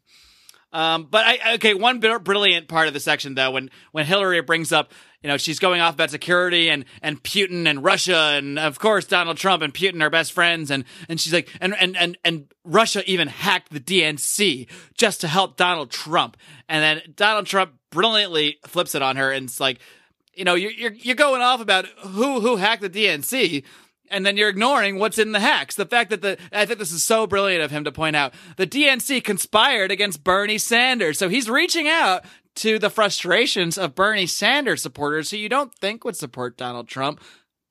[0.74, 4.42] Um, but I okay, one br- brilliant part of the section though, when when Hillary
[4.42, 8.58] brings up, you know, she's going off about security and and Putin and Russia and
[8.58, 10.72] of course Donald Trump and Putin are best friends.
[10.72, 14.68] And and she's like and and and and Russia even hacked the DNC
[14.98, 16.38] just to help Donald Trump,
[16.70, 19.80] and then Donald Trump brilliantly flips it on her and it's like,
[20.34, 23.66] you know, you're you're, you're going off about who who hacked the DNC
[24.12, 25.76] and then you're ignoring what's in the hacks.
[25.76, 28.34] The fact that the I think this is so brilliant of him to point out
[28.57, 32.24] the DNC conspired against Bernie Sanders, so he's reaching out
[32.55, 37.22] to the frustrations of Bernie Sanders supporters who you don't think would support Donald Trump.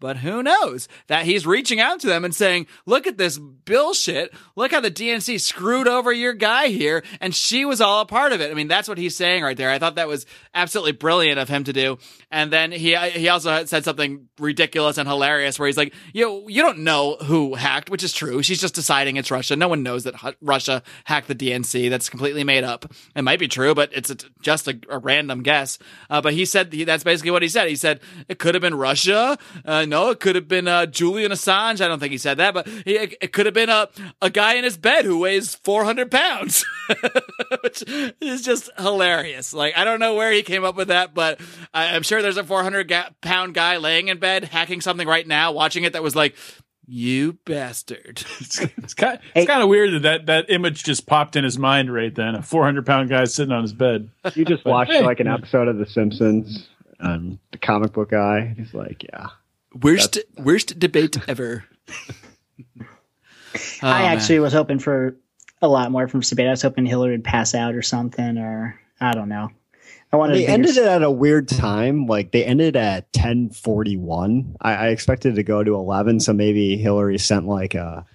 [0.01, 4.33] But who knows that he's reaching out to them and saying, look at this bullshit.
[4.57, 7.05] Look how the DNC screwed over your guy here.
[7.21, 8.51] And she was all a part of it.
[8.51, 9.71] I mean, that's what he's saying right there.
[9.71, 10.25] I thought that was
[10.55, 11.99] absolutely brilliant of him to do.
[12.31, 16.63] And then he, he also said something ridiculous and hilarious where he's like, you, you
[16.63, 18.43] don't know who hacked, which is true.
[18.43, 19.55] She's just deciding it's Russia.
[19.55, 21.91] No one knows that Russia hacked the DNC.
[21.91, 22.91] That's completely made up.
[23.15, 25.79] It might be true, but it's a, just a, a random guess.
[26.09, 27.69] Uh, but he said he, that's basically what he said.
[27.69, 29.37] He said it could have been Russia.
[29.65, 31.81] Uh, no, it could have been uh, Julian Assange.
[31.81, 33.89] I don't think he said that, but he, it, it could have been a,
[34.23, 36.65] a guy in his bed who weighs 400 pounds,
[37.63, 37.85] which
[38.21, 39.53] is just hilarious.
[39.53, 41.41] Like, I don't know where he came up with that, but
[41.75, 45.27] I, I'm sure there's a 400 ga- pound guy laying in bed hacking something right
[45.27, 46.37] now, watching it that was like,
[46.87, 48.25] you bastard.
[48.41, 51.59] It's, it's kind, it's kind of weird that, that that image just popped in his
[51.59, 52.35] mind right then.
[52.35, 54.11] A 400 pound guy sitting on his bed.
[54.35, 55.05] You just watched hey.
[55.05, 56.69] like an episode of The Simpsons,
[56.99, 58.55] um, the comic book guy.
[58.57, 59.29] He's like, yeah,
[59.75, 61.65] Worst worst debate ever.
[63.83, 64.17] Oh, I man.
[64.17, 65.17] actually was hoping for
[65.61, 66.47] a lot more from Sabine.
[66.47, 69.49] I was hoping Hillary would pass out or something, or I don't know.
[70.13, 72.07] I wanted They a bigger- ended it at a weird time.
[72.07, 74.55] Like they ended at ten forty one.
[74.61, 78.07] I, I expected to go to eleven, so maybe Hillary sent like a,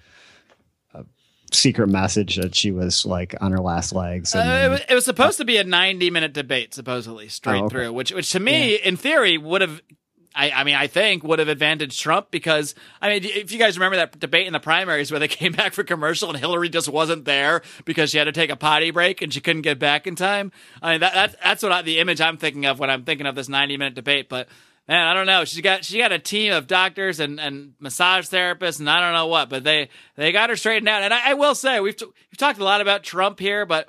[0.94, 1.04] a
[1.52, 4.34] secret message that she was like on her last legs.
[4.34, 7.64] Uh, it, was, it was supposed to be a 90 minute debate, supposedly, straight Oh,
[7.66, 7.72] okay.
[7.74, 9.82] through, which, which to me, in theory, would have,
[10.36, 13.78] I, I mean, I think would have advantaged Trump because, I mean, if you guys
[13.78, 16.88] remember that debate in the primaries where they came back for commercial and Hillary just
[16.88, 20.06] wasn't there because she had to take a potty break and she couldn't get back
[20.06, 20.52] in time.
[20.82, 23.26] I mean, that, that's, that's what I, the image I'm thinking of when I'm thinking
[23.26, 24.28] of this 90 minute debate.
[24.28, 24.48] But
[24.86, 25.46] man, I don't know.
[25.46, 29.14] She's got, she got a team of doctors and, and massage therapists and I don't
[29.14, 31.02] know what, but they, they got her straightened out.
[31.02, 33.88] And I, I will say, we've, t- we've talked a lot about Trump here, but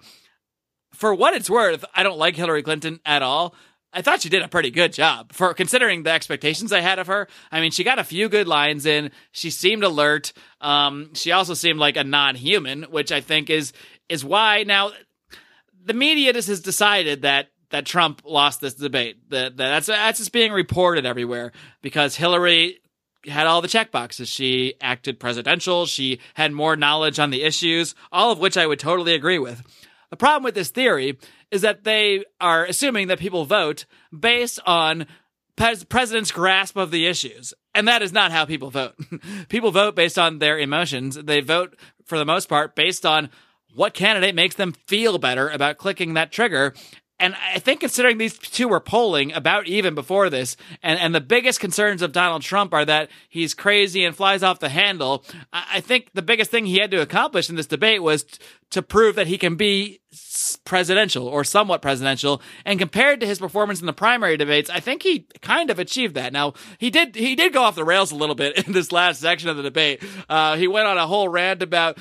[0.93, 3.53] for what it's worth, I don't like Hillary Clinton at all.
[3.93, 7.07] I thought she did a pretty good job for considering the expectations I had of
[7.07, 7.27] her.
[7.51, 9.11] I mean, she got a few good lines in.
[9.31, 10.33] She seemed alert.
[10.61, 13.73] Um, she also seemed like a non-human, which I think is
[14.09, 14.91] is why now
[15.83, 19.29] the media just has decided that that Trump lost this debate.
[19.29, 22.79] That, that that's that's just being reported everywhere because Hillary
[23.25, 24.29] had all the check boxes.
[24.29, 25.85] She acted presidential.
[25.85, 29.61] She had more knowledge on the issues, all of which I would totally agree with.
[30.09, 31.17] The problem with this theory
[31.51, 33.85] is that they are assuming that people vote
[34.17, 35.07] based on
[35.55, 37.53] pres- president's grasp of the issues.
[37.75, 38.95] And that is not how people vote.
[39.49, 41.15] people vote based on their emotions.
[41.15, 43.29] They vote for the most part based on
[43.73, 46.73] what candidate makes them feel better about clicking that trigger.
[47.19, 51.21] And I think considering these two were polling about even before this, and, and the
[51.21, 55.81] biggest concerns of Donald Trump are that he's crazy and flies off the handle, I,
[55.81, 58.39] think the biggest thing he had to accomplish in this debate was t-
[58.69, 59.99] to prove that he can be
[60.63, 62.39] presidential or somewhat presidential.
[62.65, 66.15] And compared to his performance in the primary debates, I think he kind of achieved
[66.15, 66.33] that.
[66.33, 69.21] Now he did he did go off the rails a little bit in this last
[69.21, 70.03] section of the debate.
[70.29, 71.97] Uh, he went on a whole rant about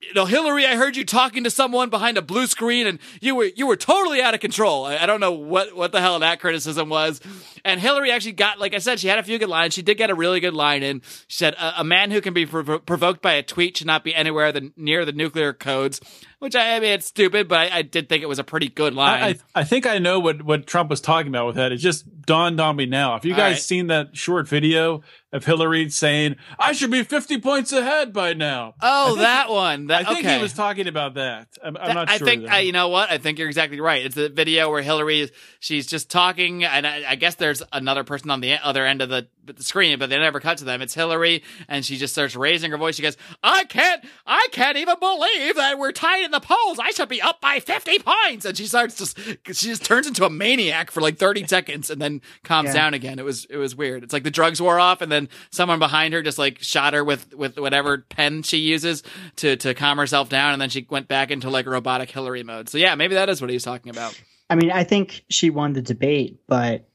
[0.00, 3.34] you know, Hillary, I heard you talking to someone behind a blue screen and you
[3.34, 4.84] were, you were totally out of control.
[4.84, 7.20] I, I don't know what, what the hell that criticism was.
[7.64, 9.74] And Hillary actually got, like I said, she had a few good lines.
[9.74, 11.02] She did get a really good line in.
[11.26, 14.04] She said, a, a man who can be provo- provoked by a tweet should not
[14.04, 16.00] be anywhere the, near the nuclear codes,
[16.38, 18.68] which I, I mean, it's stupid, but I, I did think it was a pretty
[18.68, 19.22] good line.
[19.22, 21.72] I, I, I think I know what, what Trump was talking about with that.
[21.72, 23.16] It just dawned on me now.
[23.16, 23.58] If you guys right.
[23.58, 28.74] seen that short video of Hillary saying, I should be 50 points ahead by now.
[28.80, 29.86] oh, think- that one.
[29.88, 30.36] That, I think okay.
[30.36, 31.48] he was talking about that.
[31.62, 32.26] I'm, I'm That- not sure.
[32.26, 32.48] I think.
[32.48, 33.10] I, you know what.
[33.10, 34.04] I think you're exactly right.
[34.06, 38.04] It's a video where Hillary is she's just talking, and I, I guess there's another
[38.04, 40.80] person on the other end of the, the screen, but they never cut to them.
[40.82, 42.96] It's Hillary, and she just starts raising her voice.
[42.96, 46.78] She goes, "I can't, I can't even believe that we're tied in the polls.
[46.78, 50.24] I should be up by 50 points." And she starts just she just turns into
[50.24, 52.72] a maniac for like 30 seconds, and then calms Yeah.
[52.74, 53.18] down again.
[53.18, 54.04] It was it was weird.
[54.04, 55.17] It's like the drugs wore off, and then
[55.50, 59.02] someone behind her just like shot her with with whatever pen she uses
[59.36, 62.68] to to calm herself down, and then she went back into like robotic Hillary mode.
[62.68, 64.20] So yeah, maybe that is what he was talking about.
[64.50, 66.88] I mean, I think she won the debate, but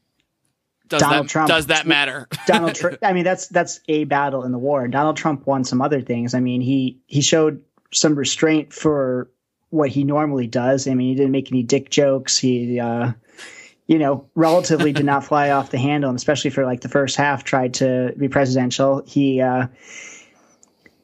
[0.88, 2.28] Does Donald that Trump- does that matter?
[2.47, 2.99] Donald Trump.
[3.01, 4.88] I mean, that's that's a battle in the war.
[4.88, 6.34] Donald Trump won some other things.
[6.34, 7.61] I mean, he he showed
[7.91, 9.30] some restraint for
[9.69, 10.88] what he normally does.
[10.88, 12.38] I mean, he didn't make any dick jokes.
[12.38, 13.13] He, uh,
[13.88, 17.15] you know, relatively did not fly off the handle, and especially for like the first
[17.15, 19.03] half, tried to be presidential.
[19.05, 19.67] He uh,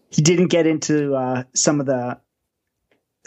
[0.09, 2.19] he didn't get into uh, some of the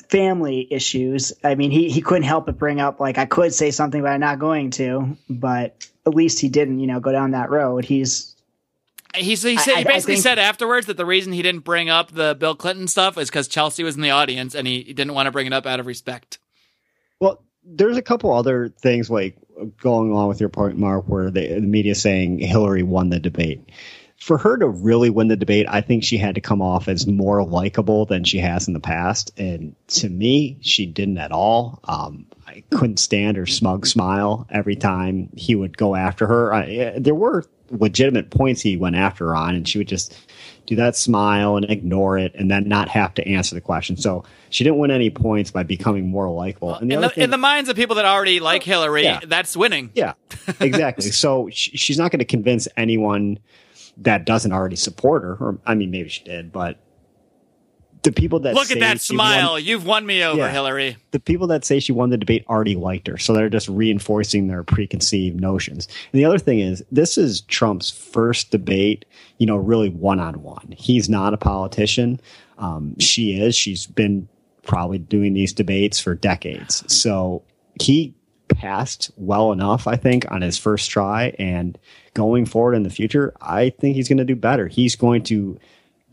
[0.08, 1.32] family issues.
[1.44, 4.10] I mean, he, he couldn't help but bring up like I could say something, but
[4.10, 5.16] I'm not going to.
[5.28, 7.84] But at least he didn't, you know, go down that road.
[7.84, 8.34] He's
[9.14, 11.88] He, he, said, I- he basically think- said afterwards that the reason he didn't bring
[11.88, 14.92] up the Bill Clinton stuff is because Chelsea was in the audience and he, he
[14.92, 16.38] didn't want to bring it up out of respect.
[17.20, 19.36] Well, there's a couple other things like
[19.80, 23.68] going along with your point, Mark, where the, the media saying Hillary won the debate.
[24.18, 27.08] For her to really win the debate, I think she had to come off as
[27.08, 29.32] more likable than she has in the past.
[29.36, 31.80] And to me, she didn't at all.
[31.84, 36.54] Um, I couldn't stand her smug smile every time he would go after her.
[36.54, 40.16] I, eh, there were legitimate points he went after her on, and she would just
[40.66, 43.96] do that smile and ignore it and then not have to answer the question.
[43.96, 46.74] So she didn't win any points by becoming more likable.
[46.74, 49.02] And the In the, thing- in the minds of people that already like oh, Hillary,
[49.04, 49.20] Yeah.
[49.26, 49.90] that's winning.
[49.94, 50.12] yeah,
[50.60, 51.10] exactly.
[51.10, 53.38] so sh- she's not going to convince anyone
[53.98, 55.34] that doesn't already support her.
[55.40, 56.78] Or I mean, maybe she did, but
[58.02, 59.58] the people that Look say at that she won- smile.
[59.58, 60.50] You've won me over, Yeah.
[60.50, 60.96] Hillary.
[61.12, 64.48] the people that say she won the debate already liked her, so they're just reinforcing
[64.48, 65.86] their preconceived notions.
[66.12, 69.04] And the other thing is, this is Trump's first debate,
[69.38, 70.74] you know, really one on one.
[70.76, 72.20] He's not a politician.
[72.58, 73.54] Um, she is.
[73.54, 74.28] She's been
[74.64, 76.84] probably doing these debates for decades.
[76.92, 77.42] So
[77.80, 78.14] he
[78.48, 81.34] passed well enough, I think, on his first try.
[81.38, 81.78] And
[82.14, 84.68] going forward in the future, I think he's going to do better.
[84.68, 85.58] He's going to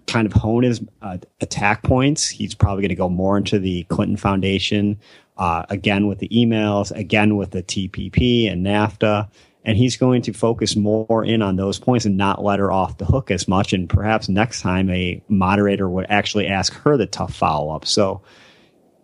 [0.10, 2.28] kind of hone his uh, attack points.
[2.28, 5.00] He's probably going to go more into the Clinton Foundation,
[5.38, 9.30] uh, again with the emails, again with the TPP and NAFTA.
[9.66, 12.98] And he's going to focus more in on those points and not let her off
[12.98, 13.74] the hook as much.
[13.74, 17.86] And perhaps next time a moderator would actually ask her the tough follow up.
[17.86, 18.22] So,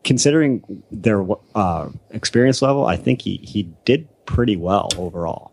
[0.03, 1.26] considering their
[1.56, 5.51] uh, experience level, I think he, he did pretty well overall.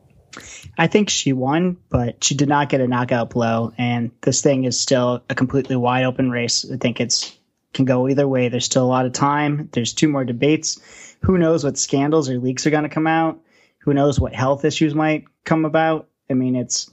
[0.78, 3.72] I think she won, but she did not get a knockout blow.
[3.78, 6.64] And this thing is still a completely wide open race.
[6.70, 7.36] I think it's
[7.72, 8.48] can go either way.
[8.48, 9.68] There's still a lot of time.
[9.72, 11.16] There's two more debates.
[11.22, 13.40] Who knows what scandals or leaks are going to come out?
[13.78, 16.08] Who knows what health issues might come about?
[16.30, 16.90] I mean, it's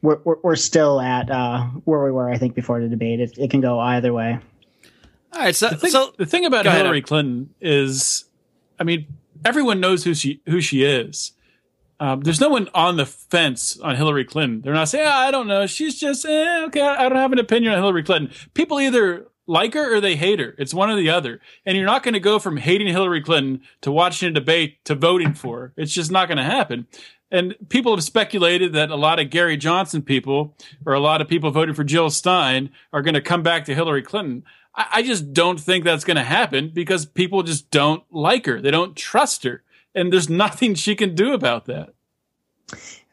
[0.00, 3.20] we're we're, we're still at uh, where we were, I think, before the debate.
[3.20, 4.38] It, it can go either way.
[5.32, 8.24] All right, so The thing, so the thing about Go ahead, Hillary Clinton is,
[8.78, 9.06] I mean,
[9.44, 11.32] everyone knows who she who she is.
[12.02, 14.60] Um, there's no one on the fence on Hillary Clinton.
[14.60, 15.68] They're not saying, "Ah, I don't know.
[15.68, 16.80] She's just eh, okay.
[16.80, 18.34] I I don't have an opinion on Hillary Clinton.
[18.54, 20.56] People either like her or they hate her.
[20.58, 21.38] It's one or the other.
[21.64, 24.96] And you're not going to go from hating Hillary Clinton to watching a debate to
[24.96, 25.72] voting for her.
[25.76, 26.88] It's just not going to happen.
[27.30, 31.28] And people have speculated that a lot of Gary Johnson people or a lot of
[31.28, 34.42] people voting for Jill Stein are going to come back to Hillary Clinton.
[34.74, 38.60] I, I just don't think that's going to happen because people just don't like her.
[38.60, 39.62] They don't trust her.
[39.94, 41.90] And there's nothing she can do about that.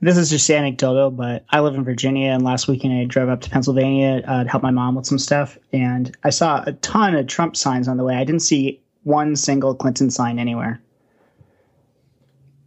[0.01, 3.41] This is just anecdotal, but I live in Virginia, and last weekend I drove up
[3.41, 7.15] to Pennsylvania uh, to help my mom with some stuff, and I saw a ton
[7.15, 8.15] of Trump signs on the way.
[8.15, 10.79] I didn't see one single Clinton sign anywhere.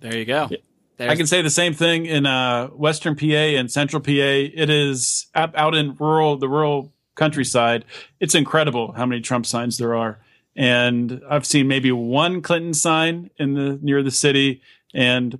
[0.00, 0.50] there you go.
[0.98, 4.10] I can say the same thing in uh, Western PA and Central PA.
[4.10, 7.84] It is out out in rural, the rural countryside.
[8.20, 10.20] It's incredible how many Trump signs there are.
[10.54, 14.60] And I've seen maybe one Clinton sign in the near the city,
[14.92, 15.38] and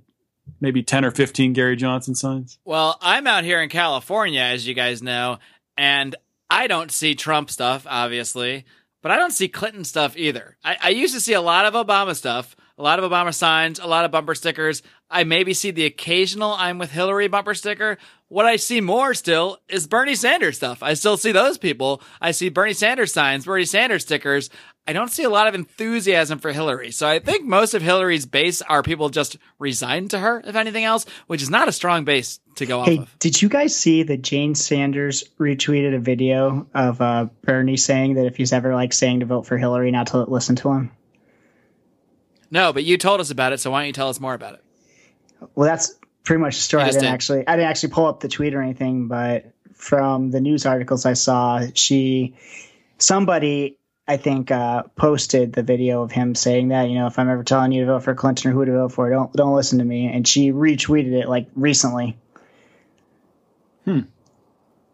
[0.59, 2.57] maybe ten or fifteen Gary Johnson signs.
[2.65, 5.37] Well, I'm out here in California, as you guys know,
[5.77, 6.15] and
[6.49, 8.65] I don't see Trump stuff, obviously,
[9.01, 10.57] but I don't see Clinton stuff either.
[10.63, 13.79] I, I used to see a lot of Obama stuff, a lot of Obama signs,
[13.79, 14.81] a lot of bumper stickers.
[15.09, 17.99] I maybe see the occasional I'm with Hillary bumper sticker.
[18.33, 20.81] What I see more still is Bernie Sanders stuff.
[20.81, 22.01] I still see those people.
[22.19, 24.49] I see Bernie Sanders signs, Bernie Sanders stickers.
[24.87, 26.89] I don't see a lot of enthusiasm for Hillary.
[26.89, 30.83] So I think most of Hillary's base are people just resigned to her, if anything
[30.83, 33.19] else, which is not a strong base to go off Hey, of.
[33.19, 38.25] did you guys see that Jane Sanders retweeted a video of uh, Bernie saying that
[38.25, 40.91] if he's ever like saying to vote for Hillary, not to listen to him?
[42.49, 44.55] No, but you told us about it, so why don't you tell us more about
[44.55, 44.63] it?
[45.53, 45.93] Well, that's
[46.23, 46.83] pretty much the story.
[46.83, 47.09] I didn't did.
[47.09, 51.05] actually, I didn't actually pull up the tweet or anything, but from the news articles
[51.05, 52.35] I saw, she,
[52.97, 57.29] somebody, I think, uh, posted the video of him saying that, you know, if I'm
[57.29, 59.79] ever telling you to vote for Clinton or who to vote for, don't don't listen
[59.79, 60.07] to me.
[60.07, 62.17] And she retweeted it like recently.
[63.85, 64.01] Hmm.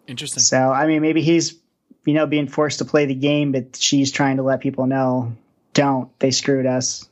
[0.08, 0.42] Interesting.
[0.42, 1.56] So I mean, maybe he's,
[2.06, 5.34] you know, being forced to play the game, but she's trying to let people know,
[5.74, 6.18] don't.
[6.20, 7.08] They screwed us.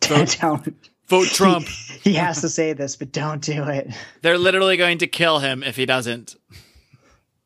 [0.00, 0.74] don't.
[1.08, 1.66] Vote Trump.
[2.02, 3.92] He has to say this, but don't do it.
[4.22, 6.36] They're literally going to kill him if he doesn't.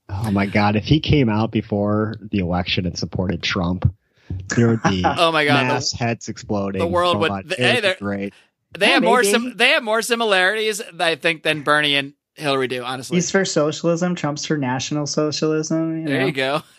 [0.09, 0.77] Oh my God!
[0.77, 3.93] If he came out before the election and supported Trump,
[4.55, 6.79] there would be Oh my God, the- mass heads exploding.
[6.81, 8.35] the world would- the- hey, they're- great.
[8.79, 9.25] They Yeah, have more.
[9.25, 12.83] Sim- they have more similarities, I think, than Bernie and Hillary do.
[12.83, 14.15] Honestly, He's for socialism.
[14.15, 16.01] Trump's for national socialism.
[16.03, 16.27] You there know?
[16.27, 16.63] you go.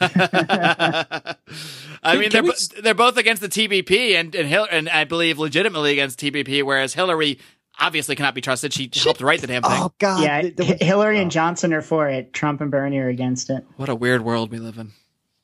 [2.04, 5.04] I mean, Can they're we they're both against the TPP, and and Hil- and I
[5.04, 7.40] believe legitimately against TPP, whereas Hillary
[7.80, 8.74] obviously cannot be trusted.
[8.74, 9.72] She helped write the damn thing.
[9.74, 10.24] Oh God!
[10.24, 11.30] Yeah, th- there H- was- Hillary and oh.
[11.30, 12.34] Johnson are for it.
[12.34, 13.64] Trump and Bernie are against it.
[13.78, 14.92] What a weird world we live in.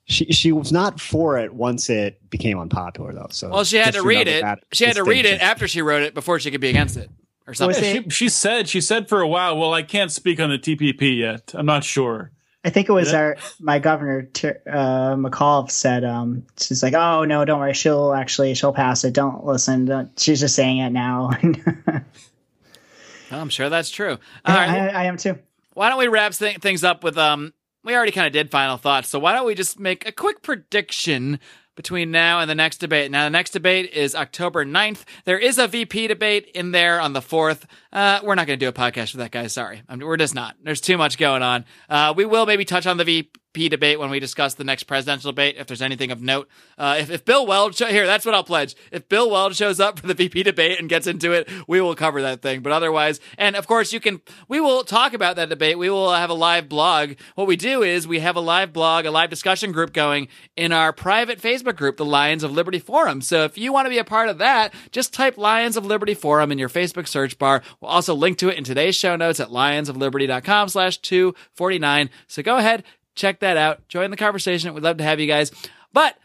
[0.05, 3.27] She she was not for it once it became unpopular though.
[3.29, 4.43] So Well, she had to read it.
[4.73, 7.11] She had to read it after she wrote it before she could be against it,
[7.49, 7.83] or something.
[7.83, 10.49] Yeah, it- she, she said she said for a while, well, I can't speak on
[10.49, 11.51] the TPP yet.
[11.53, 12.31] I'm not sure.
[12.65, 17.23] I think it was our my governor Ter- uh, McAuliffe said um she's like oh
[17.23, 20.19] no don't worry she'll actually she'll pass it don't listen don't.
[20.19, 21.29] she's just saying it now.
[23.31, 24.17] I'm sure that's true.
[24.45, 24.69] All right.
[24.69, 25.37] I, I am too.
[25.73, 28.75] why don't we wrap th- things up with um we already kind of did final
[28.77, 31.39] thoughts so why don't we just make a quick prediction
[31.79, 33.09] between now and the next debate.
[33.09, 37.13] Now the next debate is october 9th there is a vp debate in there on
[37.13, 37.61] the 4th
[37.93, 39.81] uh, we're not going to do a podcast for that guys sorry.
[39.87, 40.57] I we're just not.
[40.61, 41.63] There's too much going on.
[41.89, 44.83] Uh, we will maybe touch on the v- VP debate when we discuss the next
[44.83, 45.55] presidential debate.
[45.57, 46.47] If there's anything of note,
[46.77, 48.75] uh, if, if Bill Weld here, that's what I'll pledge.
[48.91, 51.95] If Bill Weld shows up for the VP debate and gets into it, we will
[51.95, 52.61] cover that thing.
[52.61, 54.21] But otherwise, and of course, you can.
[54.47, 55.79] We will talk about that debate.
[55.79, 57.13] We will have a live blog.
[57.33, 60.71] What we do is we have a live blog, a live discussion group going in
[60.71, 63.21] our private Facebook group, the Lions of Liberty Forum.
[63.21, 66.13] So if you want to be a part of that, just type Lions of Liberty
[66.13, 67.63] Forum in your Facebook search bar.
[67.81, 72.09] We'll also link to it in today's show notes at lionsofliberty.com slash 249.
[72.27, 72.83] So go ahead,
[73.19, 73.87] check that out.
[73.87, 74.73] Join the conversation.
[74.73, 75.51] We'd love to have you guys.
[75.93, 76.17] But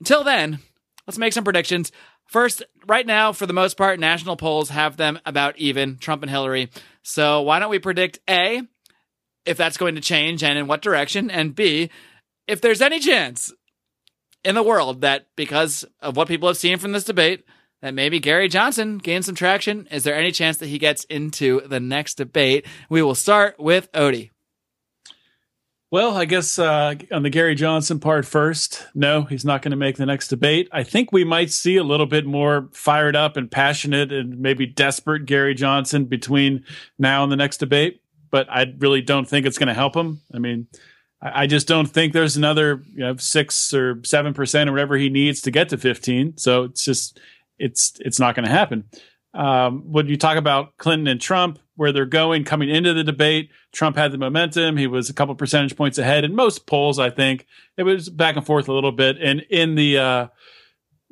[0.00, 0.58] until then,
[1.06, 1.90] let's make some predictions.
[2.26, 6.30] First, right now, for the most part, national polls have them about even, Trump and
[6.30, 6.70] Hillary.
[7.02, 8.62] So why don't we predict A,
[9.44, 11.90] if that's going to change and in what direction, and B,
[12.46, 13.52] if there's any chance
[14.42, 17.44] in the world that because of what people have seen from this debate,
[17.82, 19.86] that maybe Gary Johnson gains some traction.
[19.90, 22.66] Is there any chance that he gets into the next debate?
[22.88, 24.30] We will start with Odie.
[25.94, 29.76] Well, I guess uh, on the Gary Johnson part first, no, he's not going to
[29.76, 30.68] make the next debate.
[30.72, 34.66] I think we might see a little bit more fired up and passionate and maybe
[34.66, 36.64] desperate Gary Johnson between
[36.98, 40.20] now and the next debate, but I really don't think it's going to help him.
[40.34, 40.66] I mean,
[41.22, 45.10] I just don't think there's another you know, six or seven percent or whatever he
[45.10, 46.38] needs to get to 15.
[46.38, 47.20] So it's just
[47.60, 48.90] it's it's not going to happen.
[49.32, 53.50] Um, when you talk about Clinton and Trump, where they're going coming into the debate,
[53.72, 54.76] Trump had the momentum.
[54.76, 56.98] He was a couple percentage points ahead in most polls.
[56.98, 57.46] I think
[57.76, 59.16] it was back and forth a little bit.
[59.20, 60.26] And in the uh,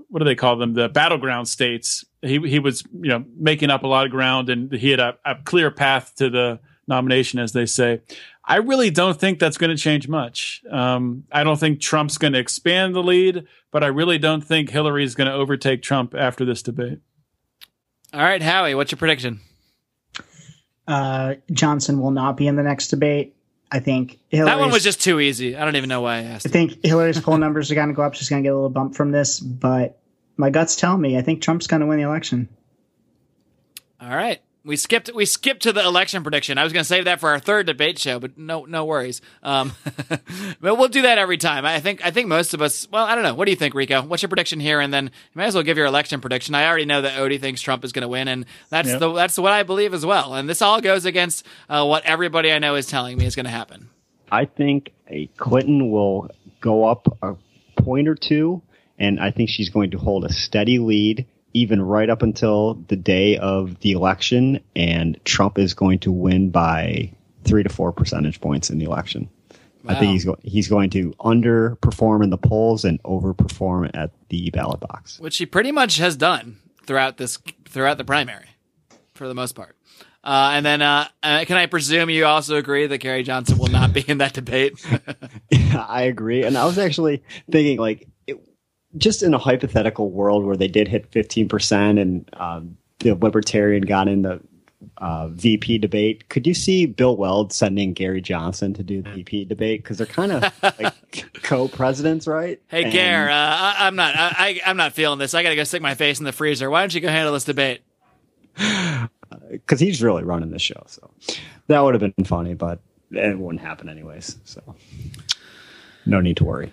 [0.08, 0.74] what do they call them?
[0.74, 2.04] The battleground states.
[2.20, 5.18] He he was you know making up a lot of ground, and he had a,
[5.24, 8.02] a clear path to the nomination, as they say.
[8.44, 10.62] I really don't think that's going to change much.
[10.70, 14.70] Um, I don't think Trump's going to expand the lead, but I really don't think
[14.70, 16.98] Hillary is going to overtake Trump after this debate.
[18.12, 19.40] All right, Howie, what's your prediction?
[20.86, 23.34] Uh, Johnson will not be in the next debate.
[23.70, 25.56] I think that one was just too easy.
[25.56, 26.46] I don't even know why I asked.
[26.46, 28.14] I think Hillary's poll numbers are going to go up.
[28.14, 29.98] She's going to get a little bump from this, but
[30.36, 32.48] my guts tell me I think Trump's going to win the election.
[33.98, 34.42] All right.
[34.64, 36.56] We skipped we skipped to the election prediction.
[36.56, 39.20] I was going to save that for our third debate show, but no no worries.
[39.42, 39.72] Um,
[40.60, 41.66] but we'll do that every time.
[41.66, 42.86] I think I think most of us.
[42.90, 43.34] Well, I don't know.
[43.34, 44.02] What do you think, Rico?
[44.02, 44.78] What's your prediction here?
[44.80, 46.54] And then you might as well give your election prediction.
[46.54, 49.00] I already know that Odie thinks Trump is going to win, and that's Yep.
[49.00, 50.34] the that's what I believe as well.
[50.34, 53.46] And this all goes against uh, what everybody I know is telling me is going
[53.46, 53.88] to happen.
[54.30, 57.34] I think a Clinton will go up a
[57.82, 58.62] point or two,
[58.98, 62.96] and I think she's going to hold a steady lead even right up until the
[62.96, 67.12] day of the election, and Trump is going to win by
[67.44, 69.28] three to four percentage points in the election.
[69.86, 74.50] I think he's go- he's going to underperform in the polls and overperform at the
[74.50, 75.18] ballot box.
[75.18, 78.46] which he pretty much has done throughout this throughout the primary,
[79.14, 79.76] for the most part.
[80.24, 83.66] Uh, and then, uh, uh, can I presume you also agree that Gary Johnson will
[83.66, 84.74] not be in that debate?
[85.74, 86.44] I agree.
[86.44, 88.06] And I was actually thinking, like,
[88.96, 94.08] just in a hypothetical world where they did hit 15% and um, the Libertarian got
[94.08, 94.40] in the
[94.98, 99.44] uh, VP debate, could you see Bill Weld sending Gary Johnson to do the VP
[99.46, 99.82] debate?
[99.82, 102.60] Because they're kind of like co presidents, right?
[102.68, 105.34] hey, And- Gare, uh, I, I'm not, I, I'm not feeling this.
[105.34, 106.70] I got to go stick my face in the freezer.
[106.70, 107.82] Why don't you go handle this debate?
[109.50, 110.82] because he's really running the show.
[110.86, 111.10] So
[111.68, 112.80] that would have been funny, but
[113.10, 114.36] it wouldn't happen anyways.
[114.44, 114.74] So
[116.06, 116.72] no need to worry.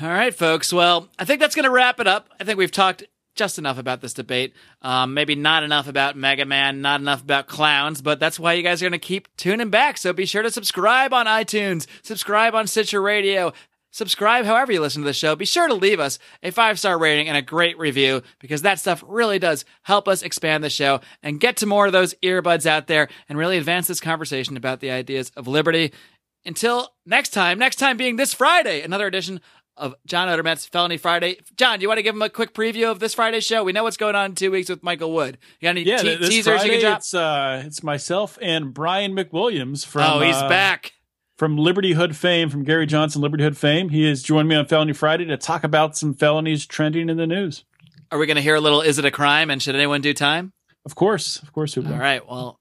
[0.00, 0.72] All right, folks.
[0.72, 2.28] Well, I think that's going to wrap it up.
[2.40, 3.04] I think we've talked
[3.36, 4.52] just enough about this debate.
[4.82, 8.64] Um, maybe not enough about Mega Man, not enough about clowns, but that's why you
[8.64, 9.98] guys are going to keep tuning back.
[9.98, 13.52] So be sure to subscribe on iTunes, subscribe on Stitcher Radio,
[13.92, 15.36] subscribe however you listen to the show.
[15.36, 18.80] Be sure to leave us a five star rating and a great review because that
[18.80, 22.66] stuff really does help us expand the show and get to more of those earbuds
[22.66, 25.92] out there and really advance this conversation about the ideas of liberty.
[26.46, 29.40] Until next time, next time being this Friday, another edition
[29.76, 31.38] of John Odermatt's Felony Friday.
[31.56, 33.64] John, do you want to give him a quick preview of this Friday show?
[33.64, 35.38] We know what's going on in two weeks with Michael Wood.
[35.60, 36.98] You got any Yeah, te- teasers Friday, you can drop?
[36.98, 40.92] it's uh, it's myself and Brian McWilliams from oh, he's uh, back.
[41.38, 43.88] from Liberty Hood fame, from Gary Johnson Liberty Hood fame.
[43.88, 47.26] He has joined me on Felony Friday to talk about some felonies trending in the
[47.26, 47.64] news.
[48.12, 50.14] Are we going to hear a little Is It a Crime and Should Anyone Do
[50.14, 50.52] Time?
[50.86, 51.94] Of course, of course, we will.
[51.94, 52.24] All right.
[52.28, 52.60] Well,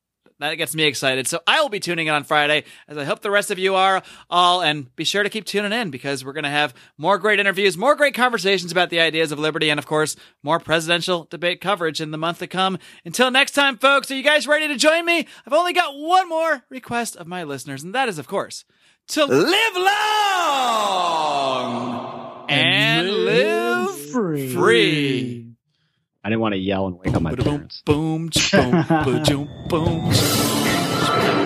[0.49, 1.25] that gets me excited.
[1.27, 3.75] So I will be tuning in on Friday, as I hope the rest of you
[3.75, 4.61] are all.
[4.61, 7.77] And be sure to keep tuning in because we're going to have more great interviews,
[7.77, 12.01] more great conversations about the ideas of liberty, and of course, more presidential debate coverage
[12.01, 12.77] in the month to come.
[13.05, 15.27] Until next time, folks, are you guys ready to join me?
[15.45, 18.65] I've only got one more request of my listeners, and that is, of course,
[19.09, 20.73] to live long
[22.49, 24.53] and, live free.
[24.53, 25.52] free.
[26.23, 27.81] I didn't want to yell and wake up my parents.
[27.85, 31.39] Boom, boom, boom, boom, boom.